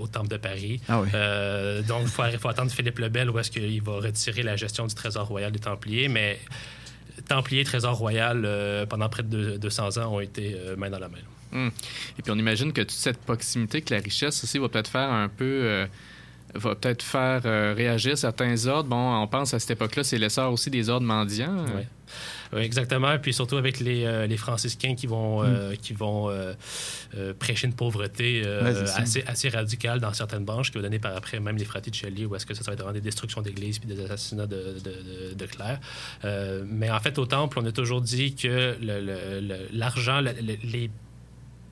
[0.00, 0.80] au Temple de Paris.
[0.88, 1.08] Ah oui.
[1.14, 4.86] Euh, donc, il faut, attendre Philippe le Bel où est-ce qu'il va retirer la gestion
[4.86, 6.38] du trésor royal des Templiers, mais
[7.28, 10.98] Templiers, Trésor royal, euh, pendant près de deux- 200 ans, ont été euh, main dans
[11.00, 11.18] la main.
[11.52, 15.10] Et puis on imagine que toute cette proximité que la richesse aussi va peut-être faire
[15.10, 15.44] un peu.
[15.44, 15.86] euh,
[16.54, 18.88] va peut-être faire euh, réagir certains ordres.
[18.88, 21.66] Bon, on pense à cette époque-là, c'est l'essor aussi des ordres mendiants.
[21.76, 21.86] Ouais.
[22.54, 23.18] Oui, exactement.
[23.18, 26.54] Puis surtout avec les, euh, les franciscains qui vont, euh, qui vont euh,
[27.18, 28.62] euh, prêcher une pauvreté euh.
[28.64, 32.24] Ouais, assez, assez radicale dans certaines branches qui va donner par après même les Fraticelli
[32.24, 34.56] où est-ce que ça, ça va être vraiment des destructions d'églises puis des assassinats de,
[34.82, 35.80] de, de- de clercs.
[36.24, 40.56] Euh, mais en fait, au Temple, on a toujours dit que le- l'argent, le- le-
[40.64, 40.90] les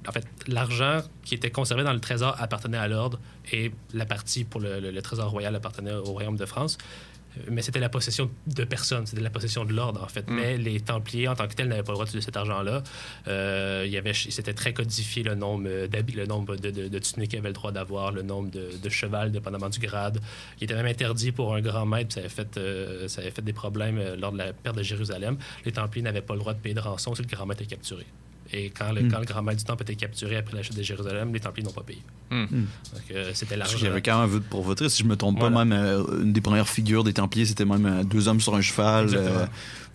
[0.08, 3.18] en fait, l'argent qui était conservé dans le trésor appartenait à l'ordre
[3.52, 6.78] et la partie pour le, le- le trésor royal appartenait au royaume de France.
[7.38, 10.24] Euh, Mais c'était la possession de personne, c'était la possession de l'ordre, en fait.
[10.28, 12.82] Mais les Templiers, en tant que tels, n'avaient pas le droit d'utiliser cet argent-là.
[13.28, 16.98] Euh, il y avait, c'était très codifié le nombre d'habits, le nombre de, de, de
[16.98, 20.18] tuniques qu'ils avaient le droit d'avoir, le nombre de, de cheval, dépendamment du grade.
[20.60, 23.42] Il était même interdit pour un grand maître, ça avait fait, euh, ça avait fait
[23.42, 25.36] des problèmes lors de la perte de Jérusalem.
[25.66, 27.74] Les Templiers n'avaient pas le droit de payer de rançon si le grand maître était
[27.76, 28.06] capturé.
[28.52, 29.10] Et quand le, Mm.
[29.12, 31.64] quand le grand maître du temple était capturé après la chute de Jérusalem, les Templiers
[31.66, 32.02] n'ont pas payé.
[32.30, 32.44] Mm.
[32.46, 32.66] Donc,
[33.12, 33.76] euh, c'était l'argent.
[33.76, 34.88] qu'il y avait quand même un vœu de pauvreté.
[34.88, 35.54] Si je me trompe Voilà.
[35.56, 38.54] pas, même euh, une des premières figures des Templiers, c'était même euh, deux hommes sur
[38.54, 39.46] un cheval euh,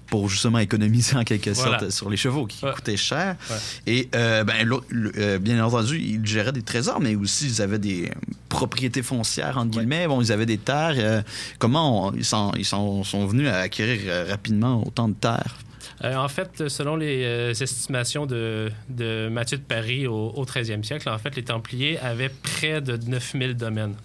[0.08, 1.80] pour justement économiser en quelque Voilà.
[1.80, 2.74] sorte sur les chevaux qui Ouais.
[2.74, 3.38] coûtaient cher.
[3.50, 3.56] Ouais.
[3.88, 7.62] Et euh, ben, l'autre- le- euh, bien entendu, ils géraient des trésors, mais aussi ils
[7.62, 8.12] avaient des
[8.50, 10.08] propriétés foncières, entre guillemets.
[10.08, 10.96] Bon, ils avaient des terres.
[10.98, 11.22] euh,
[11.60, 15.58] comment on- ils, sont, ils sont, sont venus à acquérir euh, rapidement autant de terres?
[16.04, 20.84] Euh, en fait, selon les euh, estimations de, de Mathieu de Paris au, au 13e
[20.84, 23.96] siècle, en fait, les Templiers avaient près de 9000 domaines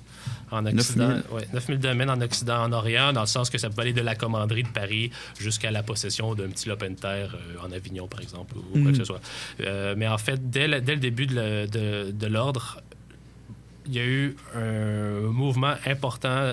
[0.50, 1.08] en Occident.
[1.08, 1.24] 9000?
[1.32, 4.02] Ouais, 9000 domaines en Occident, en Orient, dans le sens que ça peut aller de
[4.02, 8.06] la commanderie de Paris jusqu'à la possession d'un petit lopin de terre euh, en Avignon,
[8.08, 9.20] par exemple, ou quoi que ce soit.
[9.96, 12.82] Mais en fait, dès le, dès le début de l'ordre,
[13.86, 16.52] il y a eu un mouvement important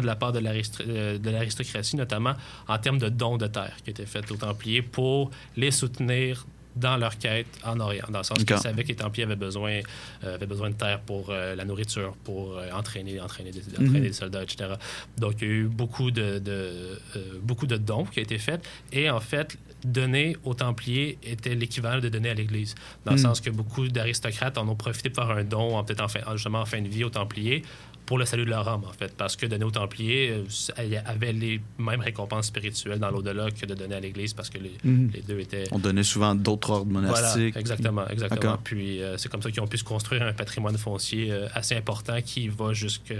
[0.00, 2.34] de la part de l'arist- euh, l'aristocratie, notamment
[2.68, 6.96] en termes de dons de terre qui étaient faits aux Templiers pour les soutenir dans
[6.96, 9.80] leur quête en Orient, dans le sens qu'ils savaient que les Templiers avaient besoin,
[10.24, 13.98] euh, avaient besoin de terre pour euh, la nourriture, pour euh, entraîner, entraîner, des, entraîner
[14.00, 14.06] Mhm.
[14.06, 14.70] des soldats, etc.
[15.18, 16.98] Donc, il y a eu beaucoup de, de,
[17.42, 18.64] beaucoup de dons qui ont été faits.
[18.90, 22.74] Et en fait, donner aux Templiers était l'équivalent de donner à l'Église.
[23.04, 23.22] Dans le Mhm.
[23.24, 26.60] sens que beaucoup d'aristocrates en ont profité pour faire un don, peut-être en fin, justement
[26.62, 27.62] en fin de vie aux Templiers,
[28.06, 29.14] pour le salut de leur âme, en fait.
[29.16, 33.74] Parce que donner aux Templiers euh, avait les mêmes récompenses spirituelles dans l'au-delà que de
[33.74, 35.10] donner à l'Église, parce que les, Mhm.
[35.14, 35.64] les deux étaient...
[35.70, 37.56] On donnait souvent d'autres ordres Voilà, monastiques.
[37.56, 38.40] exactement, exactement.
[38.40, 38.58] D'accord.
[38.64, 41.76] Puis euh, c'est comme ça qu'ils ont pu se construire un patrimoine foncier euh, assez
[41.76, 43.14] important qui va jusque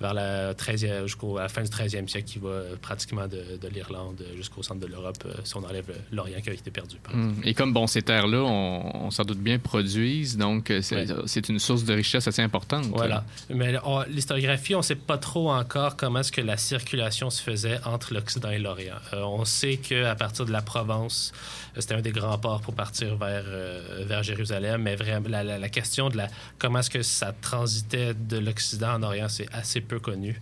[0.00, 4.22] vers la 13e, jusqu'à la fin du 13e siècle, qui va pratiquement de, de l'Irlande
[4.36, 6.96] jusqu'au centre de l'Europe, euh, si on enlève l'Orient qui a été perdu.
[7.02, 7.40] par exemple.
[7.44, 7.48] Mm.
[7.48, 11.40] Et comme bon, ces terres-là, on, on s'en doute bien, produisent, donc c'est Ouais.
[11.48, 12.86] une source de richesse assez importante.
[12.86, 13.24] Voilà.
[13.50, 17.40] Mais on- l'historiographie, on ne sait pas trop encore comment est-ce que la circulation se
[17.40, 18.96] faisait entre l'Occident et l'Orient.
[19.12, 21.32] Euh, on sait qu'à partir de la Provence,
[21.76, 25.44] euh, c'était un des grands ports pour partir vers, euh, vers Jérusalem, mais vraiment, la,
[25.44, 29.52] la- la question de la, comment est-ce que ça transitait de l'Occident en Orient, c'est
[29.54, 30.40] assez peu connu.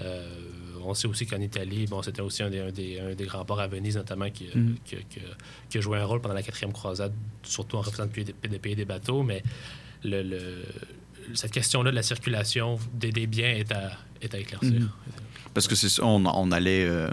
[0.00, 0.28] Euh,
[0.84, 3.44] on sait aussi qu'en Italie, bon, c'était aussi un des, un des- un des grands
[3.44, 4.76] ports à Venise, notamment, qui, Mhm.
[4.84, 5.20] qui- qui-
[5.70, 8.76] qui a joué un rôle pendant la quatrième croisade, surtout en payer des, de payer
[8.76, 9.42] des bateaux, mais
[10.02, 10.62] le, le-
[11.34, 14.72] cette question-là de la circulation des, biens est à, est à éclaircir.
[14.72, 14.88] Mhm.
[15.52, 17.08] Parce que c'est ça, on, on allait, euh,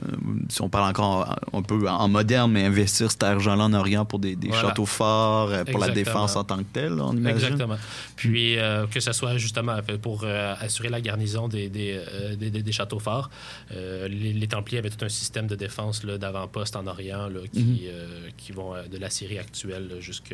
[0.49, 4.17] si on parle encore un peu en moderne, mais investir cet argent-là en Orient pour
[4.17, 4.69] des, des Voilà.
[4.69, 7.37] châteaux forts, euh, pour la défense en tant que telle, on imagine.
[7.37, 7.75] Exactement.
[8.15, 12.49] Puis euh, que ce soit justement pour euh, assurer la garnison des, des, euh, des-
[12.49, 13.29] des- des châteaux forts,
[13.75, 17.41] euh, les, les Templiers avaient tout un système de défense là, d'avant-poste en Orient là,
[17.53, 17.77] qui, Mhm.
[17.89, 20.33] euh, qui vont de la Syrie actuelle jusqu'à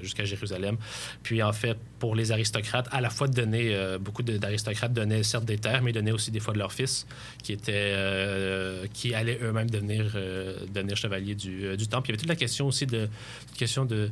[0.00, 0.78] jusqu'à Jérusalem.
[1.22, 5.22] Puis en fait, pour les aristocrates, à la fois de donner, euh, beaucoup d'aristocrates donnaient
[5.22, 7.06] certes des terres, mais ils donnaient aussi des fois de leurs fils
[7.42, 12.08] qui étaient euh, qui allaient eux-mêmes devenir euh, devenir chevaliers du, euh, du temple.
[12.08, 13.08] Il y avait toute la question aussi de
[13.56, 14.10] question de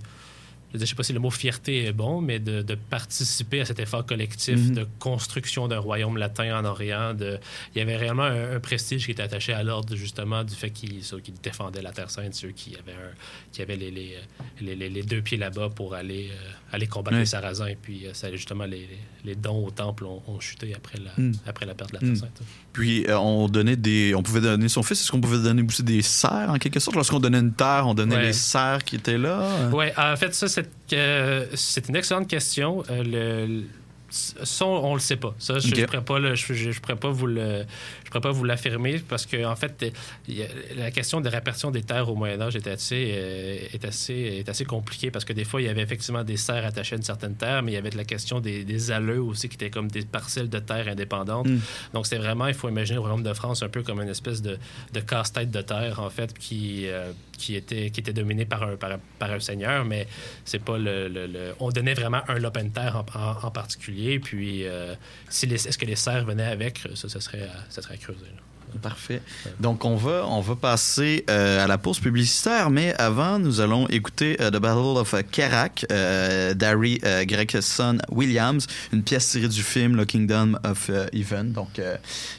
[0.76, 3.64] je ne sais pas si le mot fierté est bon, mais de, de participer à
[3.64, 4.74] cet effort collectif Mhm.
[4.74, 7.14] de construction d'un royaume latin en Orient.
[7.14, 7.38] De,
[7.72, 10.70] il y avait réellement un, un prestige qui était attaché à l'ordre, justement, du fait
[10.70, 13.12] qu'ils qui défendaient la Terre Sainte, ceux qui avaient, un,
[13.52, 14.16] qui avaient les, les,
[14.62, 17.20] les, les- les deux pieds là-bas pour aller, euh, aller combattre Ouais.
[17.20, 17.66] les Sarrasins.
[17.66, 18.88] Et puis, euh, ça, justement, les,
[19.24, 21.32] les dons au temple ont, ont chuté après la, Mhm.
[21.46, 22.16] après la perte de la Terre.
[22.16, 22.42] Sainte.
[22.72, 25.00] Puis euh, on donnait des, on pouvait donner son fils.
[25.00, 26.96] Est-ce qu'on pouvait donner aussi des serfs en quelque sorte?
[26.96, 28.22] Lorsqu'on donnait une terre, on donnait Ouais.
[28.26, 29.68] les serfs qui étaient là.
[29.72, 32.82] Oui, en fait, ça, c'est euh, c'est une excellente question.
[32.90, 33.02] Euh,
[33.46, 33.64] le, le-
[34.10, 35.34] ça, on ne le sait pas.
[35.40, 37.64] Ça, je ne pourrais pas, le- je, je- je pourrais pas vous le,
[38.18, 39.84] pourrais pas vous l'affirmer parce que en fait,
[40.76, 44.48] la question de répartition des terres au Moyen Âge est assez, euh, est assez, est
[44.48, 47.02] assez compliquée parce que des fois, il y avait effectivement des serfs attachés à une
[47.04, 49.70] certaine terre, mais il y avait de la question des, des alleux aussi qui étaient
[49.70, 51.46] comme des parcelles de terre indépendantes.
[51.46, 51.58] Mm.
[51.92, 54.42] Donc, c'est vraiment, il faut imaginer le Royaume de France un peu comme une espèce
[54.42, 54.58] de,
[54.92, 58.76] de casse-tête de terre, en fait, qui, euh, qui, était, qui était dominé par un,
[58.76, 60.06] par, un- par un seigneur, mais
[60.44, 63.50] c'est pas le, le- le- On donnait vraiment un lopin de terre en, en- en
[63.50, 64.94] particulier, puis euh,
[65.28, 68.34] si est-ce que les serfs venaient avec, ça, ça serait, ça serait creuser.
[68.82, 69.22] Parfait.
[69.60, 73.86] Donc on va, on va passer euh, à la pause publicitaire, mais avant nous allons
[73.88, 79.62] écouter euh, The Battle of Kerak euh, d'Harry euh, Gregson Williams, une pièce tirée du
[79.62, 81.52] film Le Kingdom of Heaven.
[81.52, 81.80] Donc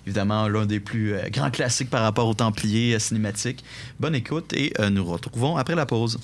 [0.06, 3.64] évidemment l'un des plus grands classiques par rapport aux Templiers cinématiques.
[4.00, 6.20] Bonne écoute et nous retrouvons après la pause.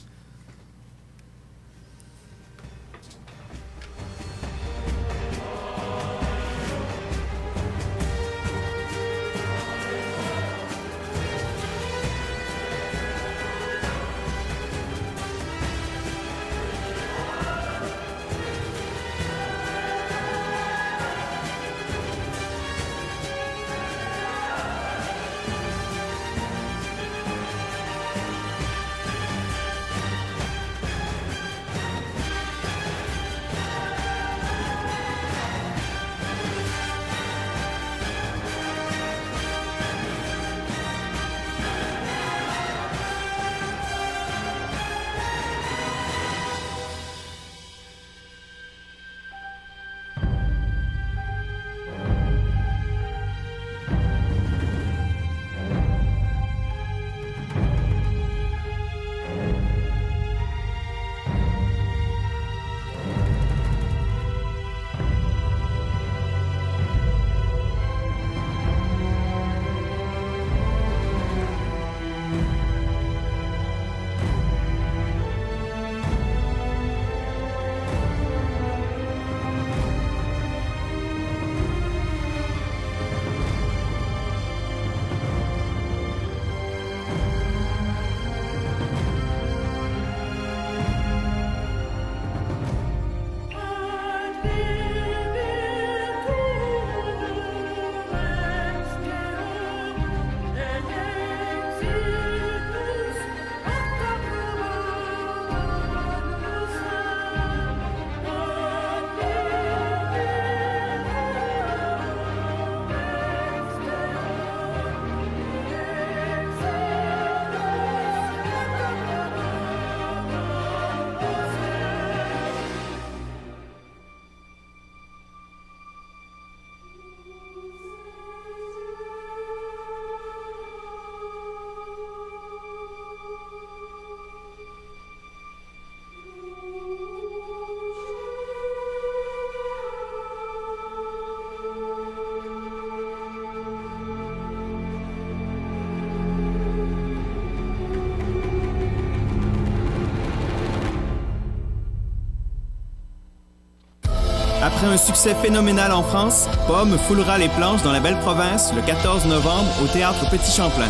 [154.82, 158.82] Après un succès phénoménal en France, Pomme foulera les planches dans la belle province le
[158.82, 160.90] 14 novembre au théâtre Petit Champlain.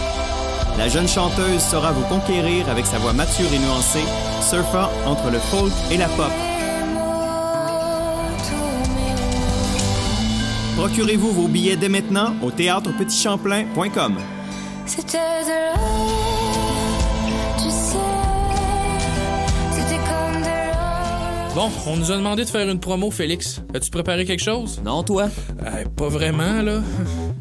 [0.77, 4.06] La jeune chanteuse saura vous conquérir avec sa voix mature et nuancée,
[4.39, 6.32] surfant entre le folk et la pop.
[10.77, 14.15] Procurez-vous vos billets dès maintenant au théâtrepetitchamplain.com.
[14.86, 16.20] C'était de
[21.53, 23.61] Bon, on nous a demandé de faire une promo, Félix.
[23.73, 24.81] As-tu préparé quelque chose?
[24.85, 25.27] Non, toi?
[25.65, 26.79] Euh, pas vraiment, là.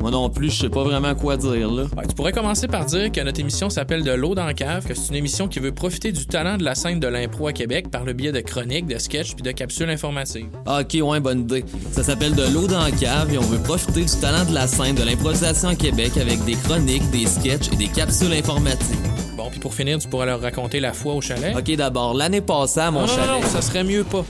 [0.01, 1.85] Moi non plus, je sais pas vraiment quoi dire, là.
[1.97, 4.85] Ouais, tu pourrais commencer par dire que notre émission s'appelle De l'eau dans la cave,
[4.85, 7.53] que c'est une émission qui veut profiter du talent de la scène de l'impro à
[7.53, 10.49] Québec par le biais de chroniques, de sketchs puis de capsules informatives.
[10.67, 11.65] Ah, ok, ouais, bonne idée.
[11.93, 14.67] Ça s'appelle De l'eau dans la cave et on veut profiter du talent de la
[14.67, 19.20] scène de l'improvisation à Québec avec des chroniques, des sketchs et des capsules informatives.
[19.51, 21.55] Bon, puis pour finir, tu pourras leur raconter la fois au chalet.
[21.57, 23.43] Ok, d'abord, l'année passée à mon non, non, chalet.
[23.43, 24.25] non, ça serait mieux pas.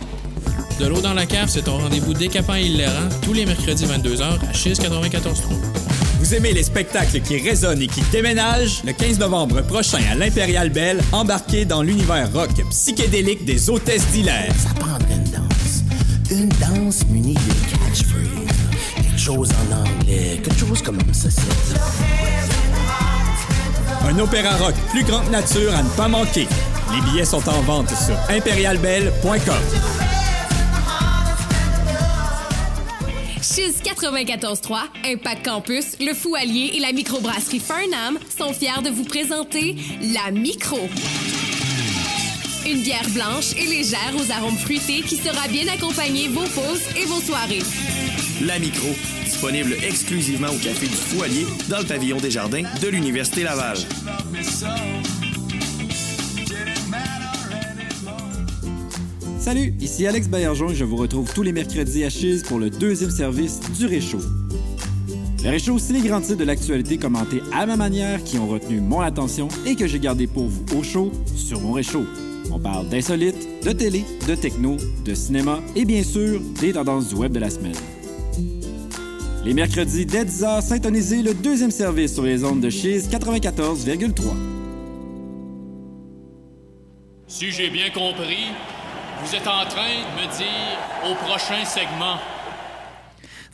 [0.78, 4.22] De l'eau dans la cave, c'est ton rendez-vous décapant et hilarant tous les mercredis 22h
[4.48, 5.32] à Chiz 94.3.
[6.20, 8.82] Vous aimez les spectacles qui résonnent et qui déménagent?
[8.84, 14.52] Le 15 novembre prochain à l'Impérial Belle, embarquez dans l'univers rock psychédélique des hôtesses d'Hilaire.
[14.58, 15.84] Ça prendrait une danse.
[16.30, 18.24] Une danse munie de catchphrase.
[18.96, 20.40] Quelque chose en anglais.
[20.42, 21.40] Quelque chose comme ceci.
[24.08, 26.48] Un opéra rock plus grande nature à ne pas manquer.
[26.92, 29.54] Les billets sont en vente sur impérialbelle.com.
[33.42, 39.04] Chiz 94.3, Impact Campus, le Fou Allier et la microbrasserie Fernam sont fiers de vous
[39.04, 39.76] présenter
[40.14, 40.78] la Micro.
[42.66, 47.06] Une bière blanche et légère aux arômes fruités qui sera bien accompagner vos pauses et
[47.06, 47.62] vos soirées.
[48.42, 48.88] La Micro,
[49.22, 53.76] disponible exclusivement au Café du Foualier dans le pavillon des Jardins de l'Université Laval.
[59.38, 62.70] Salut, ici Alex Baillargeon et je vous retrouve tous les mercredis à Chiz pour le
[62.70, 64.20] deuxième service du Réchaud.
[65.44, 68.80] Le Réchaud, c'est les grands titres de l'actualité commentés à ma manière qui ont retenu
[68.80, 72.06] mon attention et que j'ai gardé pour vous au chaud sur mon Réchaud.
[72.50, 77.16] On parle d'insolites, de télé, de techno, de cinéma et bien sûr des tendances du
[77.16, 77.76] web de la semaine.
[79.42, 84.10] Les mercredis dès 10h, syntonisez le deuxième service sur les ondes de Chiz 94,3.
[87.26, 88.48] Si j'ai bien compris,
[89.22, 92.18] vous êtes en train de me dire au prochain segment.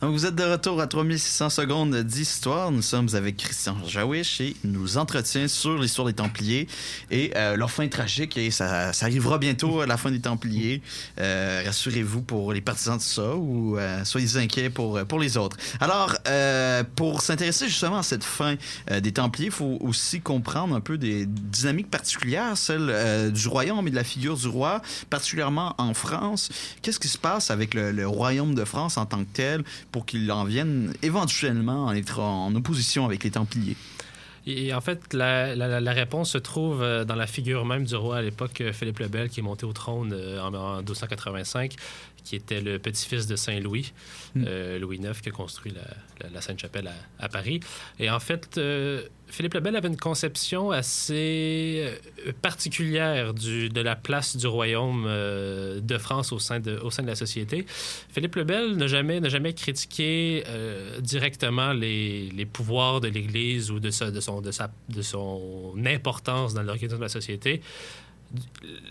[0.01, 2.71] Donc, vous êtes de retour à 3600 secondes d'histoire.
[2.71, 6.67] Nous sommes avec Christian Jawish et nous entretient sur l'histoire des Templiers
[7.09, 8.37] et euh, leur fin tragique.
[8.37, 10.83] Et ça, arrivera bientôt, la fin des Templiers.
[11.19, 15.57] Euh, Rassurez-vous pour les partisans de ça ou euh, soyez inquiets pour, pour les autres.
[15.79, 18.55] Alors, euh, pour s'intéresser justement à cette fin
[18.91, 23.47] euh, des Templiers, il faut aussi comprendre un peu des dynamiques particulières, celles euh, du
[23.47, 26.49] royaume et de la figure du roi, particulièrement en France.
[26.81, 29.63] Qu'est-ce qui se passe avec le, royaume de France en tant que tel?
[30.05, 33.77] Qu'il en vienne éventuellement à être en opposition avec les Templiers?
[34.49, 38.21] Et en fait, la réponse se trouve euh, dans la figure même du roi à
[38.21, 41.75] l'époque, euh, Philippe le Bel, qui est monté au trône euh, en, en 1285,
[42.27, 43.93] qui était le petit-fils de Saint-Louis,
[44.35, 45.81] euh, Louis IX, qui a construit la,
[46.21, 47.61] la- la Sainte-Chapelle à, à Paris.
[47.99, 51.83] Et en fait, euh, Philippe le Bel avait une conception assez
[52.27, 56.91] euh, particulière du, de la place du royaume euh, de France au sein de, au
[56.91, 57.65] sein de la société.
[58.13, 60.43] Philippe le Bel n'a jamais, n'a jamais critiqué
[60.99, 65.73] directement les, les pouvoirs de l'Église ou de, sa- de, son, de, sa, de son
[65.85, 67.61] importance dans l'organisation de la société.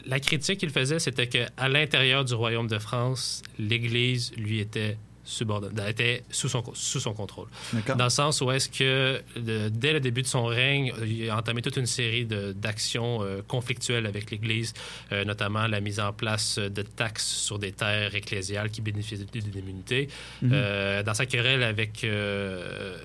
[0.07, 4.97] La critique qu'il faisait, c'était qu'à l'intérieur du royaume de France, l'Église lui était
[5.27, 7.49] subordonnée, était sous son, sous son contrôle.
[7.97, 11.37] Dans le sens où est-ce que, de- dès le début de son règne, il a
[11.37, 14.73] entamé toute une série d'actions euh, conflictuelles avec l'Église,
[15.13, 19.59] euh, notamment la mise en place de taxes sur des terres ecclésiales qui bénéficient d'une
[19.59, 20.09] immunité.
[20.43, 20.51] Mhm.
[20.53, 22.07] Euh, dans sa querelle avec,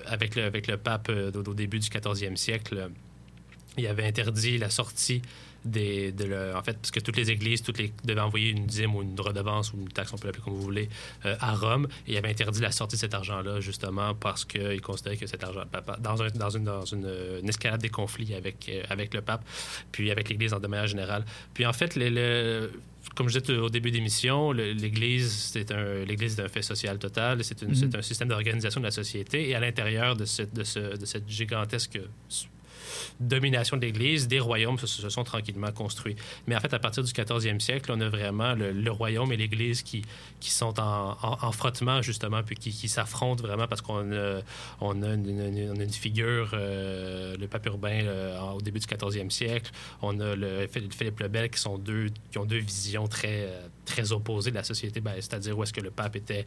[0.06, 2.88] avec, le, avec le pape au, début du 14e siècle,
[3.76, 5.22] il avait interdit la sortie
[5.64, 8.66] des, de le- en fait, parce que toutes les églises, toutes les, devaient envoyer une
[8.66, 10.88] dîme ou une redevance ou une taxe, on peut l'appeler comme vous voulez,
[11.26, 11.86] euh, à Rome.
[12.06, 15.42] Et il avait interdit la sortie de cet argent-là, justement, parce qu'il considérait que cet
[15.44, 15.62] argent,
[16.00, 17.08] dans, un- dans, une, dans une,
[17.42, 19.44] une escalade des conflits avec, euh, avec le pape,
[19.92, 21.24] puis avec l'Église en de manière générale.
[21.54, 21.96] Puis en fait,
[23.16, 27.42] comme je disais au début d'émission, l'Église, c'est un, l'Église est un fait social total.
[27.44, 27.74] C'est, Mhm.
[27.74, 29.48] c'est un système d'organisation de la société.
[29.48, 31.98] Et à l'intérieur de, de, ce- de cette gigantesque
[33.20, 36.16] domination de l'Église, des royaumes se, sont tranquillement construits.
[36.46, 39.36] Mais en fait, à partir du 14e siècle, on a vraiment le, le royaume et
[39.36, 40.02] l'Église qui,
[40.40, 44.40] qui sont en, en- en frottement, justement, puis qui, s'affrontent vraiment parce qu'on a,
[44.80, 49.70] on a, une, figure, euh, le pape urbain euh, au début du 14e siècle,
[50.02, 53.46] on a le Philippe Philippe le Bel qui, sont deux, qui ont deux visions très,
[53.46, 56.44] euh, très opposées de la société, Ben, c'est-à-dire où est-ce que le pape était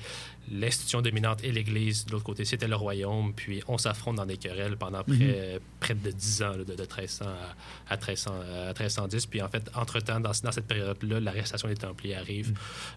[0.51, 4.38] l'institution dominante et l'Église, de l'autre côté, c'était le royaume, puis on s'affronte dans des
[4.38, 8.67] querelles pendant près, près de 10 ans, là, de, de 1300 à, à 1300, à
[8.67, 9.25] 1310.
[9.25, 12.53] Puis en fait, entre-temps, dans, dans cette période-là, l'arrestation des Templiers arrive,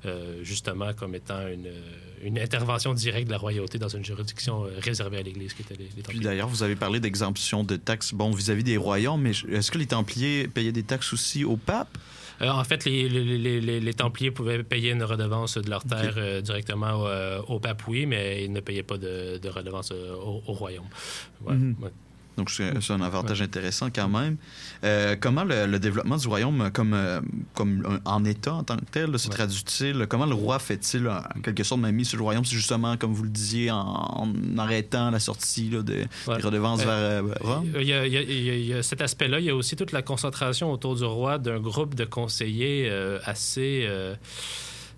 [0.06, 1.70] euh, justement comme étant une,
[2.22, 5.74] une intervention directe de la royauté dans une juridiction euh, réservée à l'Église, qui était
[5.74, 6.24] les, les Puis Templiers.
[6.24, 9.86] d'ailleurs, vous avez parlé d'exemption de taxes bon, vis-à-vis des royaumes, mais est-ce que les
[9.86, 11.98] Templiers payaient des taxes aussi au pape?
[12.40, 15.84] Euh, en fait, les, les, les- les- les Templiers pouvaient payer une redevance de leur
[15.84, 19.48] terre euh, directement au, euh, au pape, oui, mais ils ne payaient pas de, de
[19.48, 20.86] redevance au, au royaume.
[21.44, 21.76] Ouais, Mhm.
[21.82, 21.90] ouais.
[22.38, 24.36] Donc, c'est c'est un avantage intéressant quand même.
[24.84, 27.20] Euh, comment le, le développement du royaume comme, euh,
[27.54, 30.06] comme en État en tant que tel là, se traduit-il?
[30.08, 32.44] Comment le roi fait-il, en quelque sorte, ma mise sur le royaume?
[32.44, 36.36] C'est justement, comme vous le disiez, en, en arrêtant la sortie là, de- Ouais.
[36.36, 37.66] des redevances Euh, vers euh, Rome?
[37.80, 39.40] Il y, a, il y a- il y a- il y a cet aspect-là.
[39.40, 43.18] Il y a aussi toute la concentration autour du roi d'un groupe de conseillers euh,
[43.24, 44.14] assez, euh,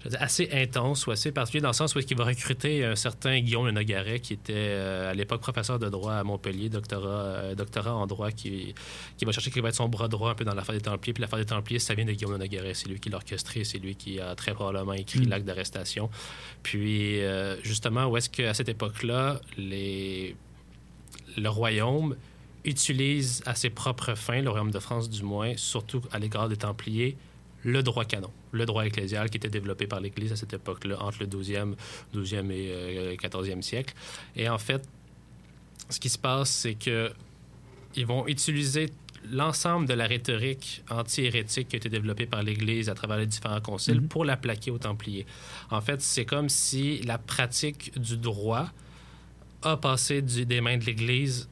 [0.00, 2.84] je veux dire, assez intense ou assez particulier dans le sens où il va recruter
[2.84, 6.68] un certain Guillaume Le Nogaret qui était euh, à l'époque professeur de droit à Montpellier,
[6.68, 8.74] doctorat, euh, doctorat en droit, qui,
[9.16, 11.12] qui va chercher qui va être son bras droit un peu dans l'affaire des Templiers.
[11.12, 12.74] Puis l'affaire des Templiers, ça vient de Guillaume Le Nogaret.
[12.74, 15.28] C'est lui qui l'a orchestré, c'est lui qui a très probablement écrit Mm.
[15.28, 16.10] l'acte d'arrestation.
[16.62, 20.36] Puis euh, justement, où est-ce qu'à cette époque-là, les
[21.36, 22.16] le royaume
[22.64, 26.56] utilise à ses propres fins, le royaume de France du moins, surtout à l'égard des
[26.56, 27.16] Templiers,
[27.64, 31.18] le droit canon, le droit ecclésial qui était développé par l'Église à cette époque-là, entre
[31.20, 31.74] le 12e,
[32.14, 33.94] 12e et euh, 14e siècle.
[34.36, 34.82] Et en fait,
[35.88, 37.10] ce qui se passe, c'est que
[37.96, 38.90] ils vont utiliser
[39.30, 43.60] l'ensemble de la rhétorique anti-hérétique qui a été développée par l'Église à travers les différents
[43.60, 45.26] conciles pour la plaquer aux Templiers.
[45.70, 48.70] En fait, c'est comme si la pratique du droit
[49.62, 51.48] a passé du- des mains de l'Église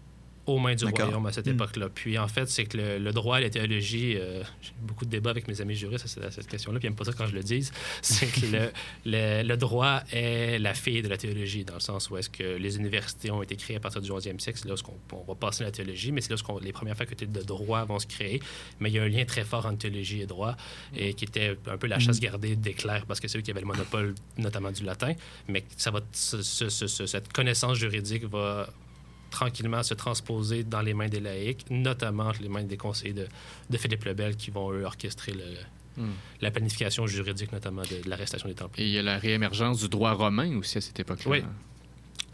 [0.49, 1.51] aux mains du royaume à cette Mm.
[1.51, 1.89] époque-là.
[1.95, 5.11] Puis en fait, c'est que le, le droit et la théologie, euh, j'ai beaucoup de
[5.11, 7.13] débats avec mes amis juristes à cette, à cette question-là, puis ils n'aiment pas ça
[7.13, 7.73] quand je le dise,
[8.03, 8.71] c'est que le,
[9.05, 12.57] le- le droit est la fille de la théologie, dans le sens où est-ce que
[12.57, 15.35] les universités ont été créées à partir du 11e siècle, c'est là où on, va
[15.35, 18.41] passer la théologie, mais c'est là où les premières facultés de droit vont se créer.
[18.81, 20.57] Mais il y a un lien très fort entre théologie et droit,
[20.97, 23.51] et qui était un peu la chasse gardée des clercs, parce que c'est eux qui
[23.51, 25.13] avaient le monopole, notamment du latin,
[25.49, 28.69] mais ça va, ce- ce- ce- ce- cette connaissance juridique va
[29.31, 33.27] tranquillement se transposer dans les mains des laïcs, notamment les mains des conseillers de,
[33.71, 35.43] de Philippe Lebel qui vont, eux, orchestrer le-
[35.97, 36.13] Hmm.
[36.43, 38.85] la planification juridique, notamment de, de l'arrestation des Templiers.
[38.85, 41.29] Et il y a la réémergence du droit romain aussi à cette époque-là.
[41.29, 41.43] Oui.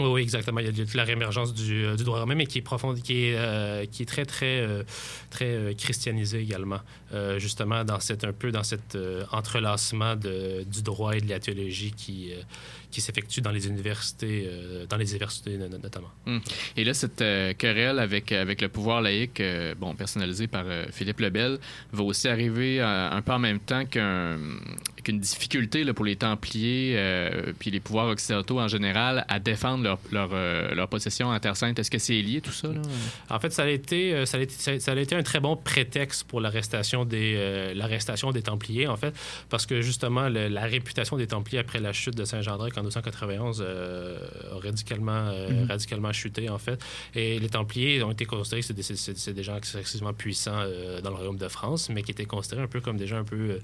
[0.01, 0.59] Oui, oui, exactement.
[0.61, 3.27] Il y a la réémergence du, euh, du droit romain, mais qui est profonde, qui
[3.29, 4.83] est, euh, qui est très, très, euh,
[5.31, 6.81] très euh, christianisé également.
[7.15, 11.29] Euh, justement, dans cette, un peu dans cet euh, entrelacement de, du droit et de
[11.29, 12.43] la théologie qui, euh,
[12.91, 14.49] qui s'effectue dans les universités,
[14.89, 16.11] dans les universités no- notamment.
[16.27, 16.41] Hum.
[16.77, 17.23] Et là, cette
[17.59, 19.41] querelle avec, avec le pouvoir laïque,
[19.79, 21.59] bon, personnalisé par Philippe Lebel,
[21.93, 24.39] va aussi arriver un peu en même temps qu'un-
[25.05, 26.99] qu'une difficulté là, pour les Templiers
[27.59, 30.31] puis les pouvoirs occidentaux en général à défendre leur, leur,
[30.75, 31.79] leur possession en Terre Sainte.
[31.79, 32.69] Est-ce que c'est lié tout ça?
[32.69, 32.81] Là?
[33.29, 36.25] En fait, ça a été, ça a été, ça a été un très bon prétexte
[36.29, 39.15] pour l'arrestation des, euh, l'arrestation des Templiers, en fait,
[39.49, 43.63] parce que justement, le- la réputation des Templiers après la chute de Saint-Jean-d'Arc en 1291
[43.67, 44.19] euh,
[44.53, 45.69] a radicalement, euh, Mhm.
[45.69, 46.81] radicalement chuté, en fait.
[47.15, 51.01] Et les Templiers ont été considérés, c'est des, c'est- c'est des gens excessivement puissants euh,
[51.01, 53.25] dans le royaume de France, mais qui étaient considérés un peu comme des gens un
[53.25, 53.59] peu...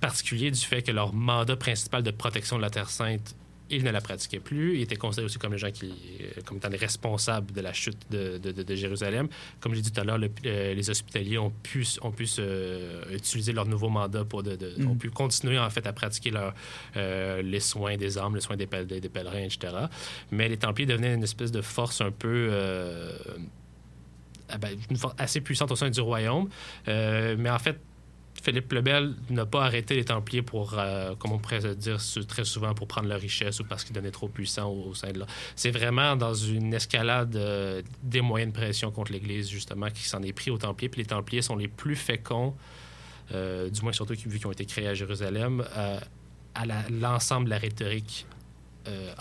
[0.00, 3.34] particuliers du fait que leur mandat principal de protection de la Terre Sainte
[3.70, 4.76] ils ne la pratiquaient plus.
[4.78, 7.72] Ils étaient considérés aussi comme les gens qui, euh, comme étant les responsables de la
[7.72, 9.28] chute de, de- de- de Jérusalem.
[9.60, 13.02] Comme j'ai dit tout à l'heure, le- euh, les hospitaliers ont pu, ont pu euh,
[13.14, 14.88] utiliser leur nouveau mandat pour de, de- Mm.
[14.90, 16.54] ont pu continuer en fait à pratiquer leur,
[16.96, 19.72] euh, les soins des âmes, les soins des, pèl- des- des pèlerins, etc.
[20.30, 22.50] Mais les Templiers devenaient une espèce de force un peu
[24.50, 26.48] ah ben, une force assez puissante au sein du royaume.
[26.86, 27.78] Mais en fait,
[28.42, 32.72] Philippe Lebel n'a pas arrêté les Templiers pour, euh, comme on pourrait dire très souvent,
[32.74, 35.26] pour prendre leur richesse ou parce qu'ils devenaient trop puissants au, au sein de là.
[35.56, 40.22] C'est vraiment dans une escalade euh, des moyens de pression contre l'Église, justement, qui s'en
[40.22, 40.88] est pris aux Templiers.
[40.88, 42.54] Puis les Templiers sont les plus féconds,
[43.32, 45.64] euh, du moins surtout vu qu'ils ont été créés à Jérusalem,
[46.54, 48.26] à l'ensemble de la rhétorique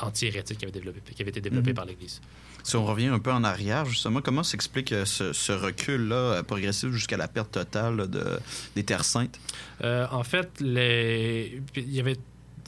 [0.02, 1.76] anti-hérétique qui avait, développé- qui avait été développée Mhm.
[1.76, 2.22] par l'Église.
[2.68, 6.92] Si on revient un peu en arrière, justement, comment s'explique euh, ce, recul-là euh, progressif
[6.92, 8.42] jusqu'à la perte totale de,
[8.76, 9.40] des Terres Saintes?
[9.86, 11.62] Euh, en fait, les...
[11.78, 12.18] il y avait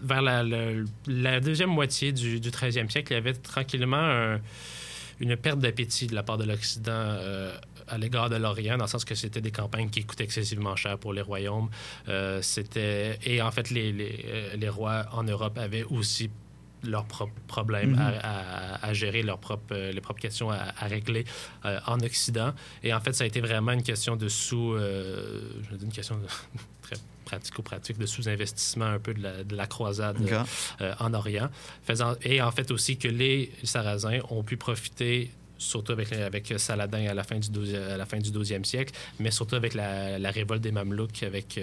[0.01, 4.39] vers la, deuxième moitié du, du 13e siècle, il y avait tranquillement un-
[5.19, 7.17] une perte d'appétit de la part de l'Occident
[7.89, 10.97] à l'égard de l'Orient, dans le sens que c'était des campagnes qui coûtaient excessivement cher
[10.97, 11.67] pour les royaumes.
[12.41, 13.91] C'était et en fait, les,
[14.55, 16.29] les rois en Europe avaient aussi
[16.84, 17.99] leurs propres problèmes Mhm.
[17.99, 21.25] à, à- à gérer, leurs propres, euh, les propres questions à, à régler
[21.65, 22.53] euh, en Occident.
[22.84, 24.73] Et en fait, ça a été vraiment une question de sous...
[24.73, 26.25] euh, je dire une question de-
[26.82, 30.17] très pratico-pratique, de sous-investissement un peu de la, de la croisade
[30.82, 31.49] euh, en Orient.
[31.84, 37.05] Faisant, et en fait aussi que les Sarrasins ont pu profiter surtout avec, avec Saladin
[37.07, 40.17] à la fin du 12, à la fin du 12e siècle, mais surtout avec la,
[40.17, 41.59] la révolte des Mamelouks avec,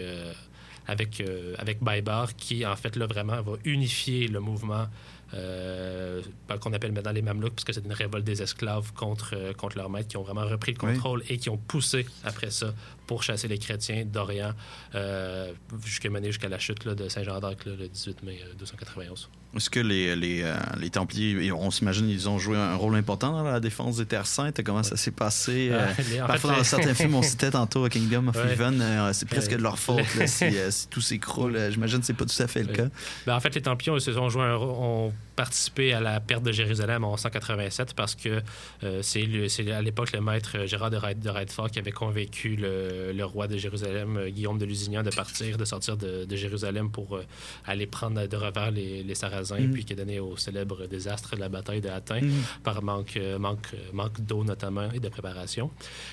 [0.87, 4.87] avec, euh, avec Baïbar, qui en fait là vraiment va unifier le mouvement
[5.34, 6.22] euh,
[6.61, 9.76] qu'on appelle maintenant les Mamelouks, parce que c'est une révolte des esclaves contre, euh, contre
[9.76, 12.72] leurs maîtres qui ont vraiment repris le contrôle et qui ont poussé après ça
[13.07, 14.53] pour chasser les chrétiens d'Orient
[14.95, 15.53] euh,
[15.85, 19.29] jusqu'à jusqu'à la chute là, de Saint-Jean d'Arc le 18 mai euh, 291.
[19.55, 23.33] Est-ce que les, les, euh, les Templiers, on s'imagine, ils ont joué un rôle important
[23.33, 24.61] dans la défense des Terres Saintes?
[24.63, 25.69] Comment ça s'est passé?
[25.71, 28.53] Euh, Euh, les- en parfois, fait, dans certains films, on citait tantôt Kingdom of Ouais.
[28.53, 28.81] Heaven.
[28.83, 31.57] euh, c'est presque Euh, de leur faute là, si, euh, si tout s'écroule.
[31.57, 32.87] Euh, J'imagine que c'est pas tout à fait le cas.
[33.27, 36.43] Ben, en fait, les Templiers ont, se sont joué un rôle- participé à la perte
[36.43, 38.43] de Jérusalem en 187 parce que
[38.82, 40.97] euh, c'est à l'époque le maître Gérard de,
[41.28, 45.59] Reitfort qui avait convaincu le, le roi de Jérusalem, euh, Guillaume de Lusignan, de partir,
[45.59, 47.24] de sortir de, de Jérusalem pour euh,
[47.66, 49.72] aller prendre de revers les, les Sarrasins, Mhm.
[49.72, 52.43] puis qui a donné au célèbre désastre de la bataille de Hattin Mhm.
[52.64, 55.70] par manque, euh, manque, euh, manque d'eau notamment et de préparation.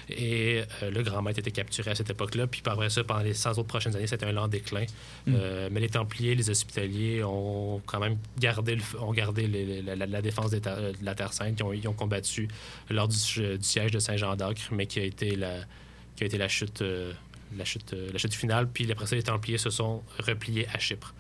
[0.10, 2.48] Et euh, le grand maître était capturé à cette époque-là.
[2.48, 4.86] Puis par après ça, pendant les 100 autres prochaines années, c'était un lent déclin.
[5.28, 5.34] Mm.
[5.36, 10.22] Euh, mais les Templiers, les Hospitaliers ont quand même gardé, le- ont gardé les- la,
[10.22, 11.60] défense ter- de la Terre Sainte.
[11.60, 12.48] Ils ont, ils ont combattu
[12.90, 13.16] lors du,
[13.58, 15.60] du siège de Saint-Jean d'Acre, mais qui a été la,
[16.16, 16.82] qui a été la chute.
[16.82, 17.14] euh,
[17.56, 20.80] la chute, euh, la chute finale, puis après ça, les Templiers se sont repliés à
[20.80, 21.14] Chypre.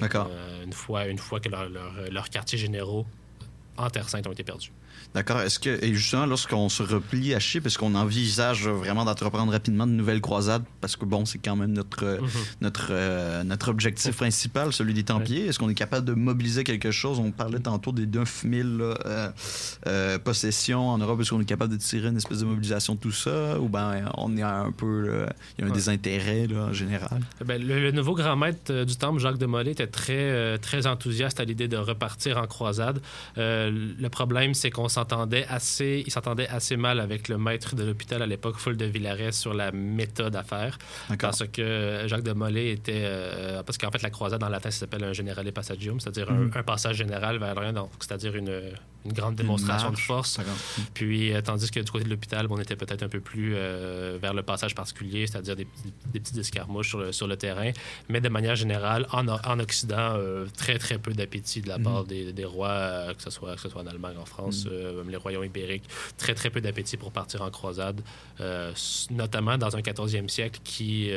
[0.00, 0.28] D'accord.
[0.30, 3.04] Euh, une, fois, une fois que leurs leur, leurs quartiers généraux
[3.76, 4.72] en Terre Sainte ont été perdus.
[5.14, 5.40] D'accord.
[5.40, 9.86] Est-ce que, et justement, lorsqu'on se replie à Chypre, est-ce qu'on envisage vraiment d'entreprendre rapidement
[9.86, 10.64] de nouvelles croisades?
[10.80, 12.28] Parce que, bon, c'est quand même notre, Mhm.
[12.62, 15.46] notre, euh, notre objectif principal, celui des Templiers.
[15.46, 17.18] Est-ce qu'on est capable de mobiliser quelque chose?
[17.20, 19.28] On parlait tantôt des 9000 là, euh,
[19.86, 21.20] euh, possessions en Europe.
[21.20, 23.58] Est-ce qu'on est capable de tirer une espèce de mobilisation de tout ça?
[23.60, 25.26] Ou ben on est un peu...
[25.58, 25.74] Il y a un Ouais.
[25.74, 27.20] désintérêt, là, en général?
[27.44, 30.56] Ben, le, le nouveau grand maître euh, du temple, Jacques de Molay, était très, euh,
[30.58, 33.00] très enthousiaste à l'idée de repartir en croisade.
[33.38, 37.84] Euh, le problème, c'est qu'on s'entendait assez, il s'entendait assez mal avec le maître de
[37.84, 40.78] l'hôpital à l'époque, Foul de Villaret, sur la méthode à faire.
[41.20, 43.02] Parce que Jacques de Molay était.
[43.04, 46.50] euh, parce qu'en fait, la croisade en latin, s'appelle un generale passagium, c'est-à-dire un- Mhm.
[46.54, 48.50] un, passage général vers donc c'est-à-dire une,
[49.04, 50.38] une grande démonstration de force.
[50.94, 54.18] Puis, euh, tandis que du côté de l'hôpital, on était peut-être un peu plus euh,
[54.20, 55.66] vers le passage particulier, c'est-à-dire des,
[56.12, 57.70] petites escarmouches sur le, sur le terrain.
[58.08, 61.84] Mais de manière générale, en, Occident, euh, très, très peu d'appétit de la Mhm.
[61.84, 64.96] part des, des rois, que, ce soit, que ce soit en Allemagne, en France, Mhm.
[64.98, 65.84] même les royaumes ibériques.
[66.16, 68.00] Très, très peu d'appétit pour partir en croisade,
[69.10, 71.10] notamment dans un 14e siècle qui...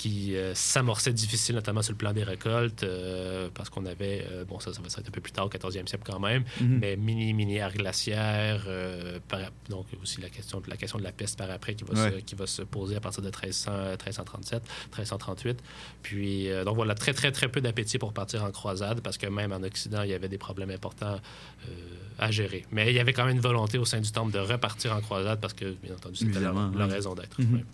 [0.00, 4.46] qui euh, s'amorçait difficile, notamment sur le plan des récoltes, euh, parce qu'on avait, euh,
[4.46, 6.78] bon, ça, ça va être un peu plus tard, au 14e siècle quand même, Mhm.
[6.80, 8.66] mais mini, mini ère glaciaire,
[9.28, 12.10] par- donc aussi la question, la question de la peste par après qui va, Ouais.
[12.12, 15.58] se, qui va se poser à partir de 1300, 1337, 1338.
[16.02, 19.52] Puis, donc voilà, très, très, très peu d'appétit pour partir en croisade, parce que même
[19.52, 21.20] en Occident, il y avait des problèmes importants
[22.18, 22.64] à gérer.
[22.72, 25.00] Mais il y avait quand même une volonté au sein du temple de repartir en
[25.02, 26.54] croisade, parce que, bien entendu, c'était leur,
[26.88, 27.38] raison d'être.
[27.40, 27.54] Mhm.
[27.56, 27.64] Ouais.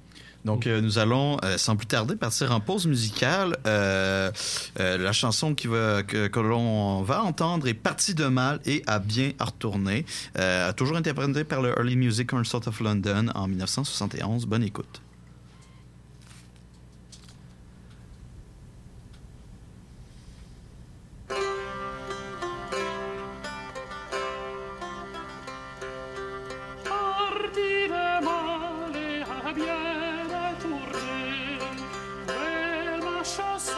[0.47, 3.57] Donc, euh, nous allons, euh, sans plus tarder, partir en pause musicale.
[3.67, 4.31] Euh,
[4.79, 9.33] la chanson que, l'on va entendre est Partie de mal et à bien.
[10.39, 14.47] Euh, toujours interprétée par le Early Music Consort of London en 1971.
[14.47, 15.03] Bonne écoute.
[29.55, 30.06] Bien
[33.39, 33.76] mais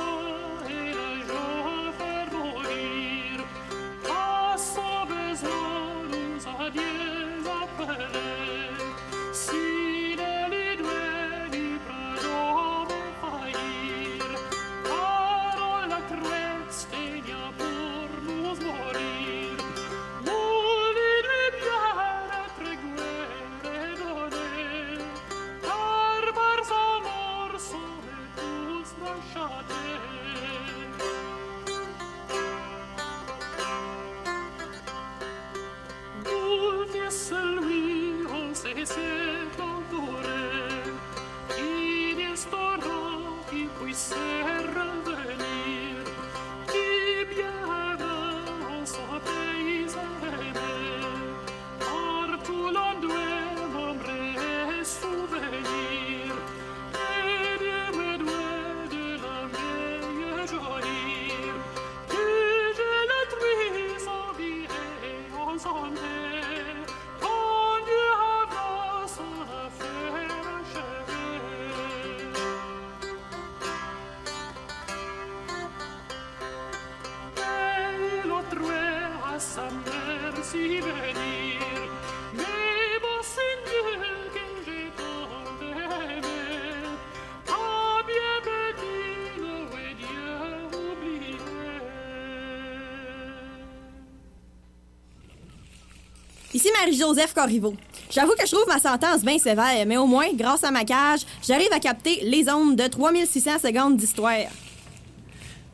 [96.88, 97.74] Marie-Joseph Corriveau.
[98.10, 101.20] J'avoue que je trouve ma sentence bien sévère, mais au moins, grâce à ma cage,
[101.46, 104.48] j'arrive à capter les ondes de 3600 secondes d'histoire.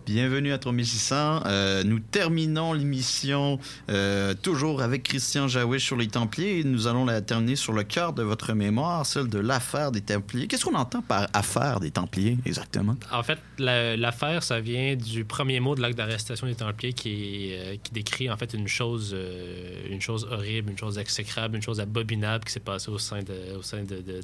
[0.06, 1.44] Bienvenue à 3600.
[1.46, 6.62] Euh, nous terminons l'émission euh, toujours avec Christian Jaouish sur les Templiers.
[6.62, 10.46] Nous allons la terminer sur le cœur de votre mémoire, celle de l'affaire des Templiers.
[10.46, 12.96] Qu'est-ce qu'on entend par affaire des Templiers exactement?
[13.10, 17.54] En fait, la- l'affaire, ça vient du premier mot de l'acte d'arrestation des Templiers qui,
[17.54, 19.16] euh, décrit en fait une chose,
[19.88, 23.32] une chose horrible, une chose exécrable, une chose abominable qui s'est passée au sein de,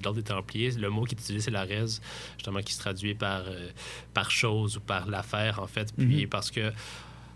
[0.05, 0.73] l'ordre des Templiers.
[0.73, 2.01] Le mot qui est utilisé, c'est la res,
[2.37, 3.45] justement, qui se traduit par,
[4.13, 5.93] par chose ou par l'affaire, fait.
[5.97, 6.29] Puis Mhm.
[6.29, 6.73] parce que,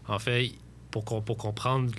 [0.09, 0.51] en fait,
[0.91, 1.91] pour, pour comprendre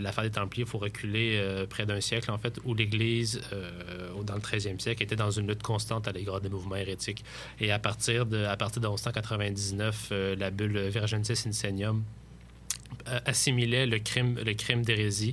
[0.00, 4.12] l'affaire des Templiers, il faut reculer euh, près d'un siècle, en fait, où l'Église, euh,
[4.22, 7.22] dans le 13e siècle, était dans une lutte constante à l'égard des mouvements hérétiques.
[7.60, 12.02] Et à partir de, à partir de 1199, euh, la bulle Virginitas Insenium
[13.26, 15.32] assimilait le crime, le crime d'hérésie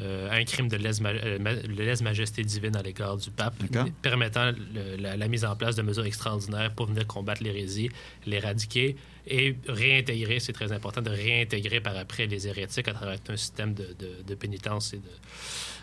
[0.00, 3.54] à un crime de lèse, ma- ma- de lèse-majesté divine à l'égard du pape,
[4.00, 7.88] permettant le- la, la mise en place de mesures extraordinaires pour venir combattre l'hérésie,
[8.26, 8.96] l'éradiquer
[9.26, 13.72] et réintégrer, c'est très important, de réintégrer par après les hérétiques à travers un système
[13.74, 15.00] de, de- pénitence et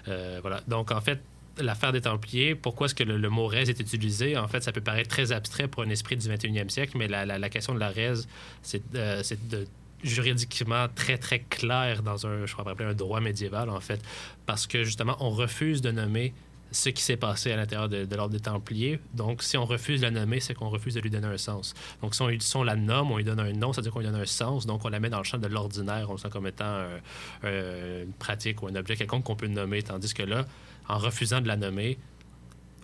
[0.08, 0.62] euh, voilà.
[0.68, 1.20] Donc, en fait,
[1.58, 4.38] l'affaire des Templiers, pourquoi est-ce que le, mot res est utilisé?
[4.38, 7.26] En fait, ça peut paraître très abstrait pour un esprit du 21e siècle, mais la,
[7.26, 8.26] la- question de la res,
[8.62, 9.22] c'est euh,
[10.04, 14.02] juridiquement très, très clair dans un, je crois un droit médiéval, en fait,
[14.46, 16.34] parce que justement, on refuse de nommer
[16.72, 19.00] ce qui s'est passé à l'intérieur de, de l'ordre des Templiers.
[19.14, 21.74] Donc, si on refuse de la nommer, c'est qu'on refuse de lui donner un sens.
[22.02, 24.06] Donc, si on, si on la nomme, on lui donne un nom, c'est-à-dire qu'on lui
[24.06, 24.66] donne un sens.
[24.66, 27.00] Donc, on la met dans le champ de l'ordinaire, on le sent comme étant un-
[27.44, 29.82] un- une pratique ou un objet quelconque qu'on peut nommer.
[29.82, 30.46] Tandis que là,
[30.88, 31.98] en refusant de la nommer,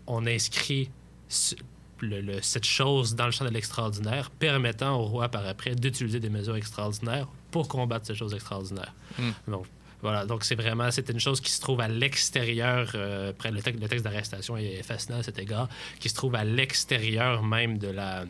[0.08, 0.90] on inscrit
[1.30, 1.56] ce-
[2.02, 6.20] le- le- cette chose dans le champ de l'extraordinaire, permettant au roi par après d'utiliser
[6.20, 8.94] des mesures extraordinaires pour combattre ces choses extraordinaires.
[9.18, 9.32] Hmm.
[9.48, 9.66] Donc,
[10.06, 13.88] voilà, donc c'est vraiment, c'est une chose qui se trouve à l'extérieur, euh, le, texte-
[13.90, 15.68] texte d'arrestation est fascinant à cet égard,
[16.00, 18.26] qui se trouve à l'extérieur même de la,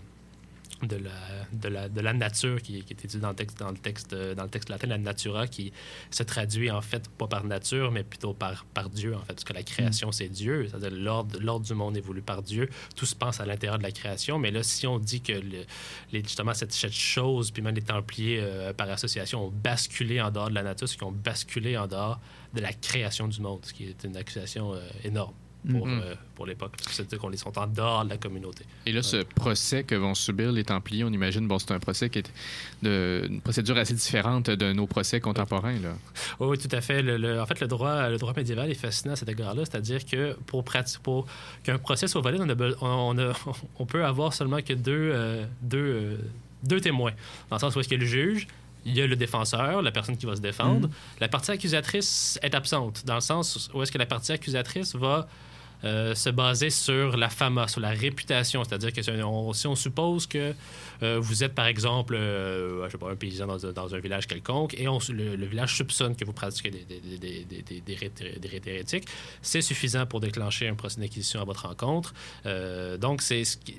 [0.88, 1.12] de la,
[1.54, 4.14] de la, de la nature qui, qui est étudiée dans le texte, dans le texte,
[4.14, 5.72] euh, dans le texte latin, la natura, qui
[6.12, 9.44] se traduit en fait pas par nature, mais plutôt par, par Dieu, en fait, parce
[9.44, 13.06] que la création, c'est Dieu, c'est-à-dire l'ordre, l'ordre du monde est voulu par Dieu, tout
[13.06, 15.66] se passe à l'intérieur de la création, mais là, si on dit que le-
[16.12, 20.32] les, justement cette, cette chose, puis même les Templiers euh, par association ont basculé en
[20.32, 22.20] dehors de la nature, c'est qu'ils ont basculé en dehors
[22.54, 25.34] de la création du monde, ce qui est une accusation euh, énorme.
[25.70, 26.02] Pour, Mhm.
[26.04, 26.74] euh, pour l'époque.
[26.92, 28.66] C'est-à-dire qu'on les sont en dehors de la communauté.
[28.86, 32.10] Et là, ce procès que vont subir les Templiers, on imagine, bon, c'est un procès
[32.10, 32.32] qui est
[32.84, 35.80] de, une procédure assez différente de nos procès contemporains.
[35.80, 35.96] Là.
[36.40, 37.02] Oui, oui, tout à fait.
[37.02, 39.64] Le- le- en fait, le droit, le droit médiéval est fascinant à cet égard-là.
[39.66, 40.64] C'est-à-dire que pour,
[41.04, 41.26] pour
[41.64, 43.34] qu'un procès soit valide, on, a on, a-
[43.80, 46.18] on peut avoir seulement que deux, euh, deux, euh,
[46.64, 47.14] deux témoins.
[47.50, 48.48] Dans le sens où est-ce qu'il y a le juge,
[48.86, 50.90] il y a le défenseur, la personne qui va se défendre.
[51.20, 55.28] La partie accusatrice est absente, dans le sens où est-ce que la partie accusatrice va
[55.86, 58.64] euh, se baser sur la fama, sur la réputation.
[58.64, 60.54] C'est-à-dire que si on, suppose que
[61.04, 64.74] euh, vous êtes, par exemple, euh, je sais pas, un paysan dans un, village quelconque
[64.80, 69.06] et on, le, village soupçonne que vous pratiquez des, des, rites- hérétiques,
[69.42, 72.14] c'est suffisant pour déclencher un procès d'acquisition à votre rencontre.
[73.00, 73.22] Donc,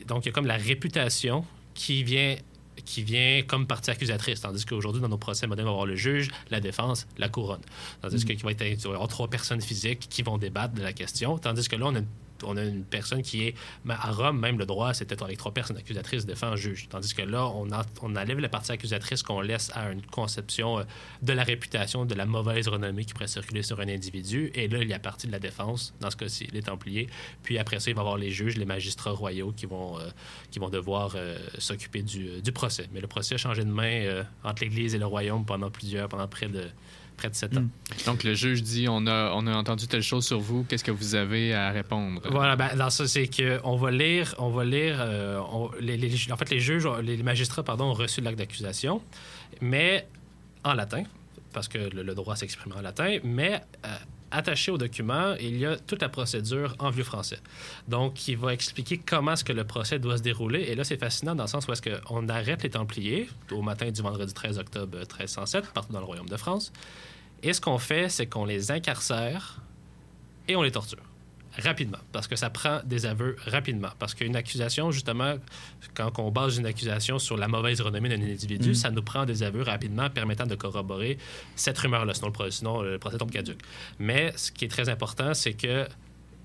[0.06, 1.44] donc, il y a comme la réputation
[1.74, 2.36] qui vient
[2.84, 5.96] qui vient comme partie accusatrice, tandis qu'aujourd'hui, dans nos procès modernes, on va avoir le
[5.96, 7.62] juge, la défense, la couronne.
[8.02, 10.74] Tandis que qu'il va être, il va y avoir trois personnes physiques qui vont débattre
[10.74, 12.06] de la question, tandis que là, on a une
[12.44, 13.54] on a une personne qui est.
[13.88, 16.88] À Rome, même le droit, c'était avec trois personnes accusatrices défend juge.
[16.88, 17.68] Tandis que là, on,
[18.02, 20.84] on enlève la partie accusatrice qu'on laisse à une conception euh,
[21.22, 24.50] de la réputation, de la mauvaise renommée qui pourrait circuler sur un individu.
[24.54, 27.08] Et là, il y a partie de la défense, dans ce cas-ci, les Templiers.
[27.42, 30.08] Puis après ça, il va y avoir les juges, les magistrats royaux qui vont, euh,
[30.50, 32.88] qui vont devoir euh, s'occuper du, du procès.
[32.92, 36.28] Mais le procès a changé de main entre l'Église et le royaume pendant plusieurs, pendant
[36.28, 36.64] près de,
[37.16, 37.64] près de sept ans.
[38.06, 40.90] Donc, le juge dit on a, on a entendu telle chose sur vous, qu'est-ce que
[40.90, 42.20] vous avez à répondre?
[42.30, 45.96] Voilà, ben, dans ça, c'est que on va lire, on va lire, euh, on- les,
[45.96, 49.00] les- en fait, les juges, les magistrats, pardon, ont reçu l'acte d'accusation,
[49.60, 50.06] mais
[50.64, 51.04] en latin,
[51.52, 53.88] parce que le, le droit s'exprime en latin, mais euh,
[54.36, 57.38] attaché au document, il y a toute la procédure en vieux français.
[57.88, 60.62] Donc, qui va expliquer comment est-ce que le procès doit se dérouler.
[60.62, 63.90] Et là, c'est fascinant dans le sens où est-ce qu'on arrête les Templiers au matin
[63.90, 66.72] du vendredi 13 octobre 1307, partout dans le Royaume de France.
[67.42, 69.60] Et ce qu'on fait, c'est qu'on les incarcère
[70.48, 71.05] et on les torture
[71.58, 73.90] rapidement, parce que ça prend des aveux rapidement.
[73.98, 75.36] Parce qu'une accusation, justement,
[75.94, 78.74] quand on base une accusation sur la mauvaise renommée d'un individu, Mm.
[78.74, 81.18] ça nous prend des aveux rapidement permettant de corroborer
[81.54, 83.58] cette rumeur-là, sinon sinon le procès tombe caduc.
[83.98, 85.86] Mais ce qui est très important, c'est que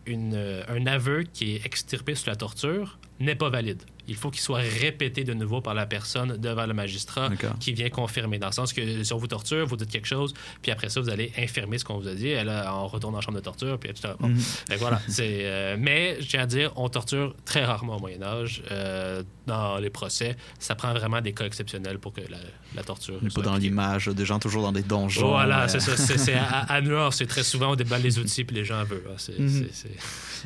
[0.05, 3.81] une, euh, un aveu qui est extirpé sous la torture n'est pas valide.
[4.07, 7.89] Il faut qu'il soit répété de nouveau par la personne devant le magistrat qui vient
[7.89, 8.39] confirmer.
[8.39, 10.99] Dans le sens que si on vous torture, vous dites quelque chose, puis après ça,
[10.99, 12.27] vous allez infirmer ce qu'on vous a dit.
[12.29, 14.15] Et là, on retourne en chambre de torture, puis etc.
[14.19, 14.35] Bon.
[14.35, 14.99] Fait que voilà.
[15.07, 18.63] c'est, euh, mais je tiens à dire, on torture très rarement au Moyen-Âge.
[18.71, 22.37] Euh, dans les procès, ça prend vraiment des cas exceptionnels pour que la,
[22.75, 23.21] la torture.
[23.21, 25.29] N'est pas dans l'image, des gens toujours dans des donjons.
[25.29, 25.95] Voilà, euh, c'est ça.
[25.97, 28.83] C'est, à, à New York, c'est très souvent, on déballe les outils, puis les gens
[28.83, 29.03] veulent.
[29.09, 29.33] hein.
[29.39, 29.67] Mhm.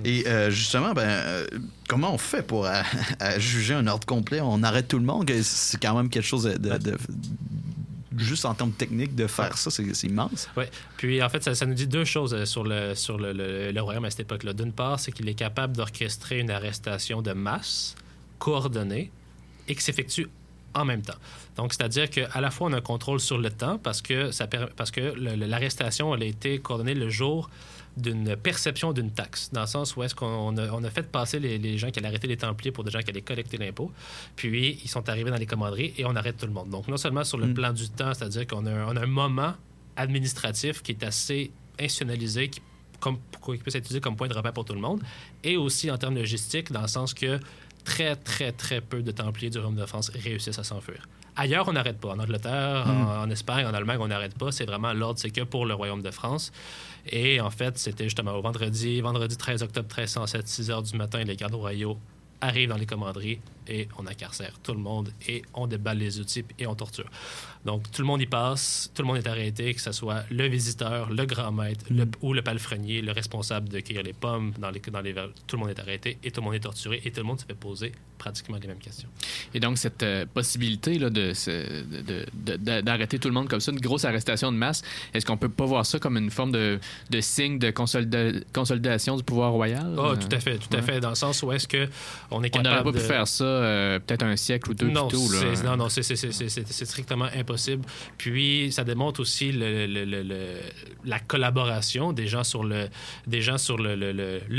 [0.03, 1.45] Et euh, justement, ben,
[1.87, 2.81] comment on fait pour euh,
[3.19, 4.41] à juger un ordre complet?
[4.41, 5.29] On arrête tout le monde?
[5.41, 6.97] C'est quand même quelque chose de...
[8.17, 10.49] juste en termes techniques, de faire ça, c'est immense.
[10.57, 10.65] Oui.
[10.97, 14.21] Puis, en fait, ça, nous dit deux choses euh, sur le, sur royaume à cette
[14.21, 14.53] époque-là.
[14.53, 17.95] D'une part, c'est qu'il est capable d'orchestrer une arrestation de masse,
[18.39, 19.11] coordonnée,
[19.67, 20.27] et qui s'effectue
[20.73, 21.17] en même temps.
[21.57, 24.47] Donc, c'est-à-dire qu'à la fois, on a un contrôle sur le temps parce que, ça
[24.47, 27.49] parce l'arrestation, elle a été coordonnée le jour
[27.97, 31.39] d'une perception d'une taxe, dans le sens où est-ce qu'on a, on a fait passer
[31.39, 33.89] les, les gens qui allaient arrêter les Templiers pour des gens qui allaient collecter l'impôt,
[34.35, 36.69] puis ils sont arrivés dans les commanderies et on arrête tout le monde.
[36.69, 37.53] Donc, non seulement sur le Mm.
[37.53, 39.53] plan du temps, c'est-à-dire qu'on a, un- on a un moment
[39.95, 42.61] administratif qui est assez institutionnalisé, qui,
[42.99, 45.01] comme, pour qu'il puisse être utilisé comme point de repère pour tout le monde,
[45.43, 47.39] et aussi en termes logistiques, dans le sens que
[47.85, 51.07] très, très, très peu de Templiers du Royaume de France réussissent à s'enfuir.
[51.37, 52.09] Ailleurs, on n'arrête pas.
[52.09, 52.89] En Angleterre, Mm.
[53.07, 54.51] en, en Espagne, en Allemagne, on n'arrête pas.
[54.51, 56.51] C'est vraiment l'ordre, c'est que pour le Royaume de France.
[57.09, 61.23] Et en fait, c'était justement au vendredi, vendredi 13 octobre 1307, 6 heures du matin,
[61.23, 61.97] les gardes royaux
[62.41, 66.43] arrivent dans les commanderies et on incarcère tout le monde et on déballe les outils
[66.59, 67.09] et on torture.
[67.65, 70.47] Donc, tout le monde y passe, tout le monde est arrêté, que ce soit le
[70.47, 74.69] visiteur, le grand maître le- ou le palefrenier, le responsable de cueillir les pommes dans
[74.69, 75.29] les, dans les verres.
[75.47, 77.39] Tout le monde est arrêté et tout le monde est torturé et tout le monde
[77.39, 79.09] se fait poser pratiquement les mêmes questions.
[79.53, 81.33] Et donc, cette euh, possibilité là, de,
[82.81, 84.81] d'arrêter tout le monde comme ça, une grosse arrestation de masse,
[85.13, 89.17] est-ce qu'on peut pas voir ça comme une forme de, de signe de consolida- consolidation
[89.17, 89.95] du pouvoir royal?
[89.97, 91.87] Oh, tout à fait, tout à fait, dans le sens où est-ce que
[92.31, 92.99] on est On capable n'aurait pas de...
[92.99, 95.31] pu faire ça euh, peut-être un siècle ou deux non, plus tôt.
[95.31, 95.55] Là.
[95.55, 97.83] c'est- non, non, c'est- strictement impossible.
[98.17, 100.59] Puis, ça démontre aussi le- le- le- le-
[101.05, 102.87] la collaboration des gens sur le,
[103.27, 103.95] des gens sur le,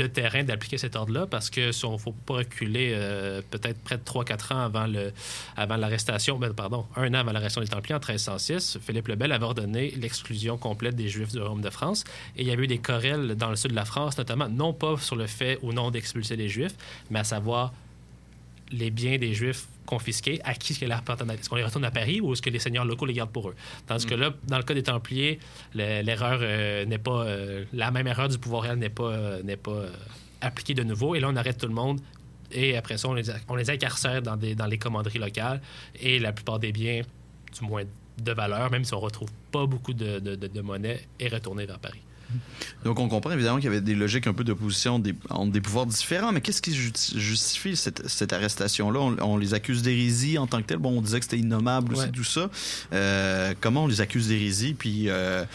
[0.07, 4.03] terrain d'appliquer cet ordre-là, parce que si ne faut pas reculer euh, peut-être près de
[4.03, 5.11] 3-4 ans avant le-
[5.55, 9.31] avant l'arrestation, ben, pardon, un an avant l'arrestation des Templiers en 1306, Philippe le Bel
[9.31, 12.03] avait ordonné l'exclusion complète des Juifs du Royaume de France.
[12.35, 14.73] Et il y avait eu des querelles dans le sud de la France, notamment, non
[14.73, 16.75] pas sur le fait ou non d'expulser les Juifs,
[17.09, 17.73] mais à savoir
[18.71, 21.39] les biens des Juifs confisqués, à qui est-ce?
[21.39, 23.49] Est-ce qu'on les retourne à Paris ou est-ce que les seigneurs locaux les gardent pour
[23.49, 23.55] eux?
[23.87, 25.39] Tandis que là, dans le cas des Templiers,
[25.73, 27.23] le- l'erreur euh, n'est pas...
[27.25, 29.85] euh, la même erreur du pouvoir réel n'est pas, euh, n'est pas
[30.41, 31.15] appliquée de nouveau.
[31.15, 32.01] Et là, on arrête tout le monde.
[32.51, 35.61] Et après ça, on les, on les incarcère dans, des, dans les commanderies locales.
[35.99, 37.01] Et la plupart des biens,
[37.57, 37.83] du moins
[38.17, 41.65] de valeur, même si on retrouve pas beaucoup de, de- de- de monnaie, est retourné
[41.65, 42.01] vers Paris.
[42.83, 45.61] Donc, on comprend évidemment qu'il y avait des logiques un peu d'opposition des, entre des
[45.61, 48.99] pouvoirs différents, mais qu'est-ce qui ju- justifie cette, cette arrestation-là?
[48.99, 50.77] On, on les accuse d'hérésie en tant que tel.
[50.77, 52.49] Bon, on disait que c'était innommable aussi, tout ça.
[52.93, 54.73] Euh, comment on les accuse d'hérésie?
[54.77, 55.45] Puis, euh,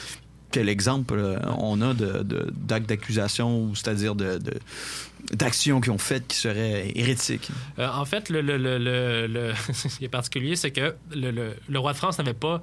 [0.51, 4.39] quel exemple euh, on a d'actes d'accusation, c'est-à-dire de,
[5.33, 7.49] d'actions qui ont faites qui seraient hérétiques?
[7.79, 11.79] Euh, en fait, le, le- le- le- le- ce qui est particulier, c'est que le
[11.79, 12.61] roi de France n'avait pas,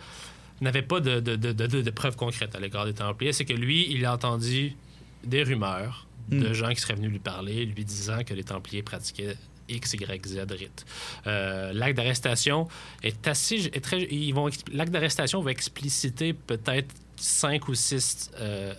[0.62, 3.34] n'avait pas de, de- de- de- de preuves concrètes à l'égard des Templiers.
[3.34, 4.76] C'est que lui, il a entendu
[5.24, 6.54] des rumeurs de Mm.
[6.54, 9.36] gens qui seraient venus lui parler, lui disant que les Templiers pratiquaient
[9.68, 10.86] X, Y, Z rites.
[11.28, 12.68] Euh, l'acte d'arrestation
[13.04, 13.68] est assez...
[13.74, 18.74] Est très, ils vont, expli- l'acte d'arrestation va expliciter peut-être cinq ou six euh,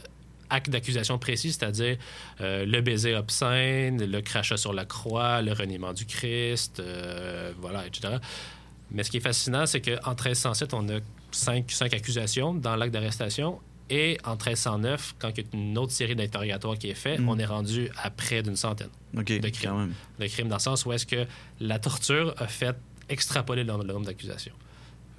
[0.48, 1.96] actes d'accusation précis, c'est-à-dire
[2.40, 6.82] euh, le baiser obscène, le crachat sur la croix, le reniement du Christ,
[7.60, 8.14] voilà, etc.
[8.90, 10.98] Mais ce qui est fascinant, c'est qu'en 1307, on a
[11.32, 13.58] cinq, cinq accusations dans l'acte d'arrestation.
[13.92, 17.28] Et en 1309, quand il y a une autre série d'interrogatoires qui est faite, Mm.
[17.28, 19.40] on est rendu à près d'une centaine de crimes.
[19.64, 19.94] quand même.
[20.20, 21.26] De crimes dans le sens où est-ce que
[21.58, 22.76] la torture a fait
[23.08, 24.52] extrapoler le, le nombre d'accusations.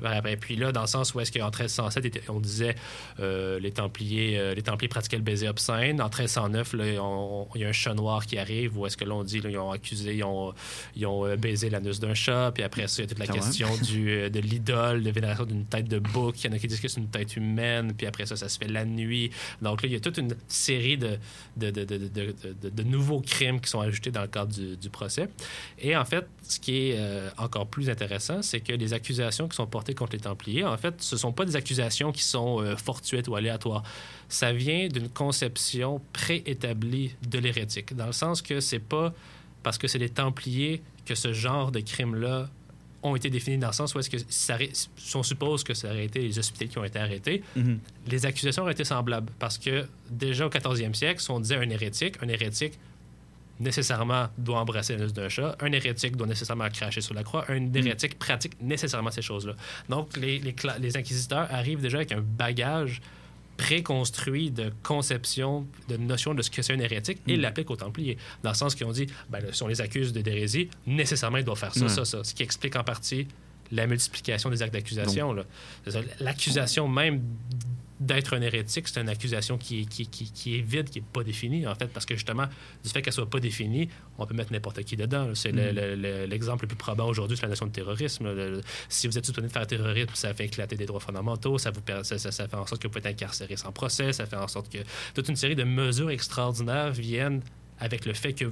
[0.04, 0.38] Après.
[0.38, 2.76] Puis là, dans le sens où est-ce qu'en 1307, était- on disait
[3.20, 6.02] euh, les Templiers euh, les Templiers pratiquaient le baiser obscène.
[6.02, 9.06] En 1309, là, on- il y a un chat noir qui arrive où est-ce que
[9.06, 10.54] l'on dit, là, ils ont accusé, ils ont,
[10.95, 12.52] ils ont euh, baisé l'anus d'un chat.
[12.54, 15.12] Puis après ça, il y a toute la Quand question du, euh, de l'idole, de
[15.12, 16.41] vénération d'une tête de bouc.
[16.43, 17.93] Il y en a qui disent que c'est une tête humaine.
[17.97, 19.32] Puis après ça, ça se fait la nuit.
[19.62, 21.18] Donc là, il y a toute une série de,
[21.58, 24.52] de, de, de, de- de- de- de nouveaux crimes qui sont ajoutés dans le cadre
[24.54, 25.30] du, du procès.
[25.80, 29.56] Et en fait, ce qui est euh, encore plus intéressant, c'est que les accusations qui
[29.56, 32.62] sont portées contre les Templiers, en fait, ce ne sont pas des accusations qui sont
[32.62, 33.84] euh, fortuites ou aléatoires.
[34.30, 39.14] Ça vient d'une conception préétablie de l'hérétique, dans le sens que c'est pas
[39.64, 42.50] parce que c'est les Templiers que ce genre de crimes-là
[43.04, 45.74] ont été définis dans le sens où est-ce que ça, aurait- si on suppose que
[45.74, 47.80] ça aurait été les hospitaliers qui ont été arrêtés, Mhm.
[48.08, 51.70] les accusations auraient été semblables parce que déjà au 14e siècle, si on disait un
[51.70, 52.74] hérétique, un hérétique
[53.62, 57.74] nécessairement doit embrasser l'anus d'un chat, un hérétique doit nécessairement cracher sur la croix, un
[57.74, 59.53] hérétique pratique nécessairement ces choses-là.
[59.89, 63.01] Donc, les, les, les inquisiteurs arrivent déjà avec un bagage
[63.57, 67.41] préconstruit de conception, de notion de ce que c'est un hérétique et Mm.
[67.41, 68.18] l'appliquent aux Templiers.
[68.43, 71.43] Dans le sens qu'ils ont dit, ben, si on les accuse de d'hérésie, nécessairement, ils
[71.43, 71.89] doivent faire ça, Ouais.
[71.89, 72.24] ça, ça.
[72.24, 73.28] Ce qui explique en partie
[73.72, 75.36] la multiplication des actes d'accusation.
[76.20, 77.22] L'accusation même
[78.02, 81.06] d'être un hérétique, c'est une accusation qui est, qui, qui- qui est vide, qui n'est
[81.14, 82.47] pas définie, en fait, parce que justement,
[82.84, 85.30] du fait qu'elle soit pas définie, on peut mettre n'importe qui dedans.
[85.36, 88.28] C'est le- le- l'exemple le plus probant aujourd'hui, c'est la notion de terrorisme.
[88.89, 91.82] si vous êtes soupçonné de faire terrorisme, ça fait éclater des droits fondamentaux, ça, vous,
[92.04, 94.36] ça, ça- ça fait en sorte que vous pouvez être incarcéré sans procès, ça fait
[94.36, 94.80] en sorte que
[95.14, 97.41] toute une série de mesures extraordinaires viennent
[97.80, 98.45] avec le fait que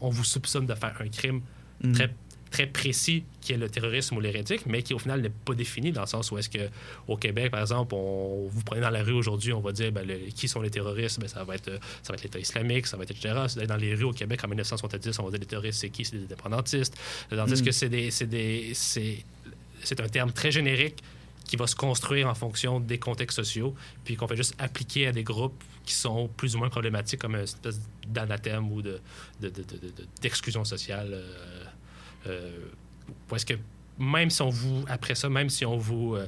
[0.00, 1.40] on vous soupçonne de faire un crime
[1.82, 1.92] Mhm.
[1.94, 2.14] très
[2.50, 5.92] très précis qui est le terrorisme ou l'hérétique, mais qui au final n'est pas défini
[5.92, 6.68] dans le sens où est-ce que
[7.08, 10.06] au Québec, par exemple, on, vous prenez dans la rue aujourd'hui, on va dire ben,
[10.06, 12.86] le- qui sont les terroristes, ben, ça va être euh, ça va être l'État islamique,
[12.86, 13.34] ça va être etc.
[13.66, 16.04] Dans les rues au Québec en 1970, on va dire les terroristes, c'est qui?
[16.04, 16.96] C'est des indépendantistes.
[17.30, 17.64] Tandis Mm.
[17.64, 19.24] que c'est des c'est des c'est
[19.82, 21.02] c'est un terme très générique
[21.46, 23.74] qui va se construire en fonction des contextes sociaux,
[24.04, 27.34] puis qu'on fait juste appliquer à des groupes qui sont plus ou moins problématiques, comme
[27.34, 29.00] une espèce d'anathème ou de,
[29.40, 31.08] de- de- de- de- d'exclusion sociale.
[31.12, 31.59] euh,
[32.26, 32.58] euh,
[33.30, 33.54] où est-ce que
[33.98, 36.26] même si on vous, après ça, même si on vous, euh,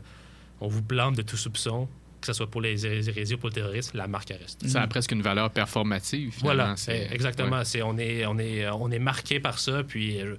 [0.60, 1.88] on vous blâme de tout soupçon,
[2.20, 4.64] que ce soit pour les hé- hérésies ou pour le terrorisme, la marque reste.
[4.68, 6.62] Ça a presque une valeur performative, finalement.
[6.64, 7.56] Voilà, C'est- eh, exactement.
[7.56, 7.64] ouais.
[7.64, 9.82] C'est, on, est, on, est, on est marqué par ça.
[9.82, 10.36] Puis euh,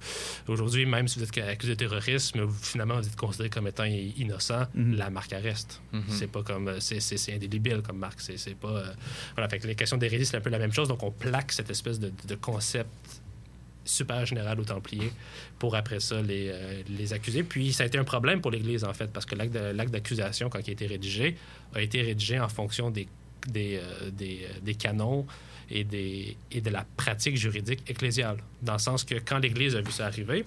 [0.48, 4.66] aujourd'hui, même si vous êtes accusé de terrorisme, finalement, vous êtes considéré comme étant innocent,
[4.74, 4.96] Mhm.
[4.96, 5.82] la marque reste.
[5.92, 6.04] Mhm.
[6.08, 6.68] C'est pas comme.
[6.68, 8.20] euh, C'est, c'est, c'est indélébile comme marque.
[8.22, 8.68] C'est, c'est pas.
[8.68, 8.92] euh,
[9.34, 10.88] voilà, fait que les questions d'hérésie, c'est un peu la même chose.
[10.88, 12.88] Donc, on plaque cette espèce de, de concept
[13.84, 15.12] super général aux Templiers
[15.58, 17.42] pour après ça les, euh, les accuser.
[17.42, 20.60] Puis ça a été un problème pour l'Église, en fait, parce que l'acte, d'accusation, quand
[20.60, 21.36] il a été rédigé,
[21.74, 23.08] a été rédigé en fonction des,
[23.46, 25.26] des, euh, des, euh, des canons
[25.70, 28.38] et, des, et de la pratique juridique ecclésiale.
[28.62, 30.44] Dans le sens que quand l'Église a vu ça arriver,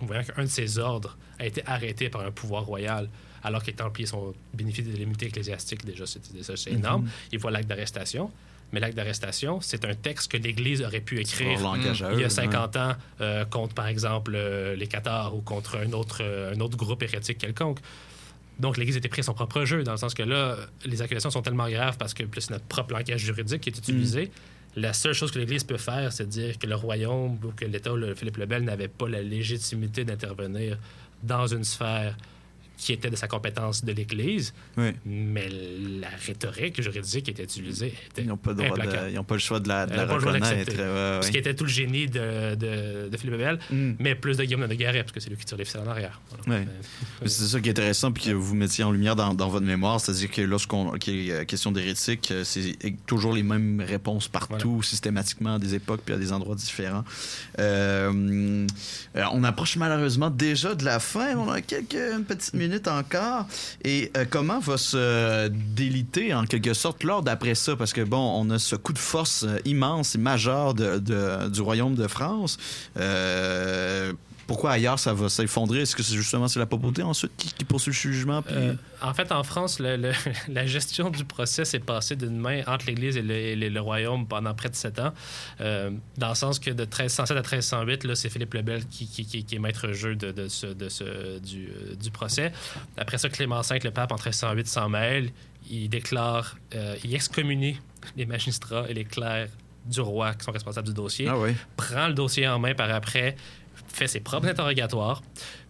[0.00, 3.08] voyant qu'un de ses ordres a été arrêté par un pouvoir royal,
[3.42, 7.04] alors que les Templiers sont bénéficient de l'immunité ecclésiastique, déjà, c'est, énorme.
[7.04, 7.10] Mhm.
[7.32, 8.30] Ils voient l'acte d'arrestation.
[8.72, 11.58] Mais l'acte d'arrestation, c'est un texte que l'Église aurait pu écrire
[12.12, 15.92] il y a 50 ans euh, contre, par exemple, euh, les Cathares ou contre un
[15.92, 17.78] autre, euh, un autre groupe hérétique quelconque.
[18.58, 21.30] Donc, l'Église était pris à son propre jeu, dans le sens que là, les accusations
[21.30, 24.30] sont tellement graves parce que plus c'est notre propre langage juridique qui est utilisé.
[24.76, 27.94] La seule chose que l'Église peut faire, c'est dire que le royaume ou que l'État,
[27.94, 30.78] le Philippe le Bel, n'avait pas la légitimité d'intervenir
[31.22, 32.16] dans une sphère
[32.76, 34.52] qui était de sa compétence de l'Église.
[34.76, 34.90] Oui.
[35.06, 35.48] Mais
[36.00, 39.86] la rhétorique juridique qui était utilisée était Ils n'ont pas, le pas choix de la,
[39.86, 40.48] de la reconnaître.
[40.48, 40.76] d'accepter.
[40.82, 41.30] Ouais, Ce ouais.
[41.32, 43.92] qui était tout le génie de, de, de Philippe Bebel, Mm.
[43.98, 45.90] mais plus de Guillaume de Garet, parce que c'est lui qui tire les ficelles en
[45.90, 46.20] arrière.
[46.44, 46.60] Voilà.
[46.60, 46.66] Ouais.
[47.22, 49.66] Mais C'est ça qui est intéressant, puis que vous mettiez en lumière dans, dans votre
[49.66, 54.28] mémoire, c'est-à-dire que lorsqu'on qu'il est euh, question d'hérétique, euh, c'est toujours les mêmes réponses
[54.28, 57.04] partout, systématiquement, à des époques, puis à des endroits différents.
[57.58, 58.66] Euh,
[59.16, 63.46] euh, on approche malheureusement déjà de la fin, on a quelques une petite minute encore.
[63.84, 67.76] Et euh, comment va se déliter, en quelque sorte, l'ordre après ça?
[67.76, 71.60] Parce que, bon, on a ce coup de force euh, immense et majeur de- du
[71.60, 72.58] Royaume de France.
[72.96, 74.12] Euh,
[74.46, 75.80] pourquoi ailleurs ça va s'effondrer?
[75.80, 78.42] Est-ce que c'est justement c'est la papauté ensuite qui, qui poursuit le jugement?
[78.42, 78.54] Puis...
[78.54, 80.12] Euh, en fait, en France, le- le-
[80.48, 83.80] la gestion du procès s'est passée d'une main entre l'Église et le, et le- le
[83.80, 85.12] royaume pendant près de sept ans.
[85.60, 89.06] Euh, dans le sens que de 1307 à 1308, là, c'est Philippe le Bel qui,
[89.08, 92.52] qui- qui- qui est maître jeu de, de ce, de ce- du, euh, du procès.
[92.96, 95.30] Après ça, Clément V, le pape, en 1308, s'en mêle.
[95.68, 97.80] Il déclare, euh, il excommunie
[98.16, 99.48] les magistrats et les clercs
[99.84, 101.26] du roi qui sont responsables du dossier.
[101.28, 101.50] Ah oui.
[101.76, 103.36] Prend le dossier en main par après,
[103.92, 105.22] fait ses propres interrogatoires.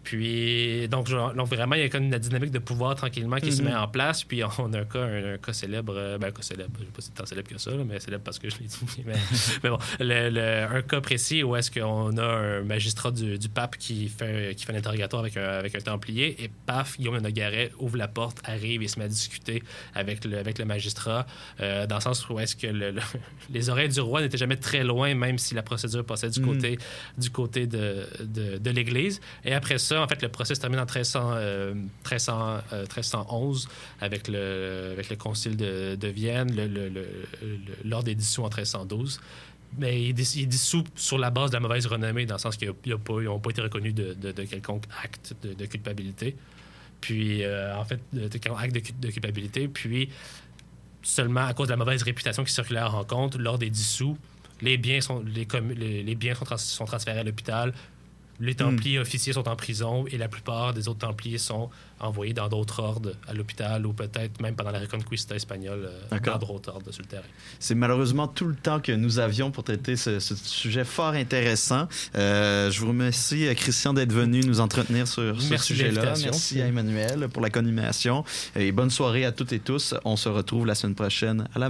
[0.07, 3.69] Puis, donc, vraiment, il y a comme une dynamique de pouvoir tranquillement qui se Mhm.
[3.69, 4.23] met en place.
[4.23, 6.85] Puis, on a un cas, un, un cas célèbre, euh, ben, un cas célèbre, je
[6.85, 8.67] sais pas si c'est tant célèbre que ça, là, mais célèbre parce que je l'ai
[8.67, 8.79] dit.
[9.05, 9.15] Mais,
[9.65, 13.49] mais bon, le- le- un cas précis où est-ce qu'on a un magistrat du, du
[13.49, 17.19] pape qui fait, qui fait un interrogatoire avec un, avec un templier et paf, Guillaume
[17.19, 19.63] Nogaret ouvre la porte, arrive et se met à discuter
[19.95, 21.27] avec le, avec le magistrat,
[21.61, 23.01] euh, dans le sens où est-ce que le- le-
[23.51, 26.47] les oreilles du roi n'étaient jamais très loin, même si la procédure passait du Mhm.
[26.47, 26.79] côté,
[27.19, 29.21] du côté de, de, de l'Église.
[29.45, 33.69] Et après ça, en fait, le procès se termine en 1300, euh, 1300, euh, 1311
[34.01, 36.55] avec le, concile de, Vienne.
[37.85, 39.21] L'ordre est dissous en 1312.
[39.79, 42.73] Mais il est dissous sur la base de la mauvaise renommée, dans le sens qu'ils
[42.87, 46.37] n'ont pas été reconnus de, quelconque acte de, culpabilité.
[47.01, 48.25] Puis, euh, en fait, de,
[48.57, 49.69] acte de, cu- de culpabilité.
[49.69, 50.09] Puis,
[51.03, 54.17] seulement à cause de la mauvaise réputation qui circulait à la rencontre, l'ordre est dissous.
[54.63, 55.23] Les biens sont
[56.87, 57.75] transférés à l'hôpital.
[58.41, 62.49] Les Templiers officiers sont en prison et la plupart des autres Templiers sont envoyés dans
[62.49, 66.93] d'autres ordres à l'hôpital ou peut-être même pendant la Reconquista espagnole euh, dans d'autres ordres
[66.93, 67.23] sur le terrain.
[67.59, 71.89] C'est malheureusement tout le temps que nous avions pour traiter ce, ce sujet fort intéressant.
[72.15, 76.15] Euh, je vous remercie, euh, Christian, d'être venu nous entretenir sur ce sujet-là.
[76.23, 78.25] Merci à Emmanuel pour la conimation.
[78.55, 79.95] Et bonne soirée à toutes et tous.
[80.05, 81.65] On se retrouve la semaine prochaine à la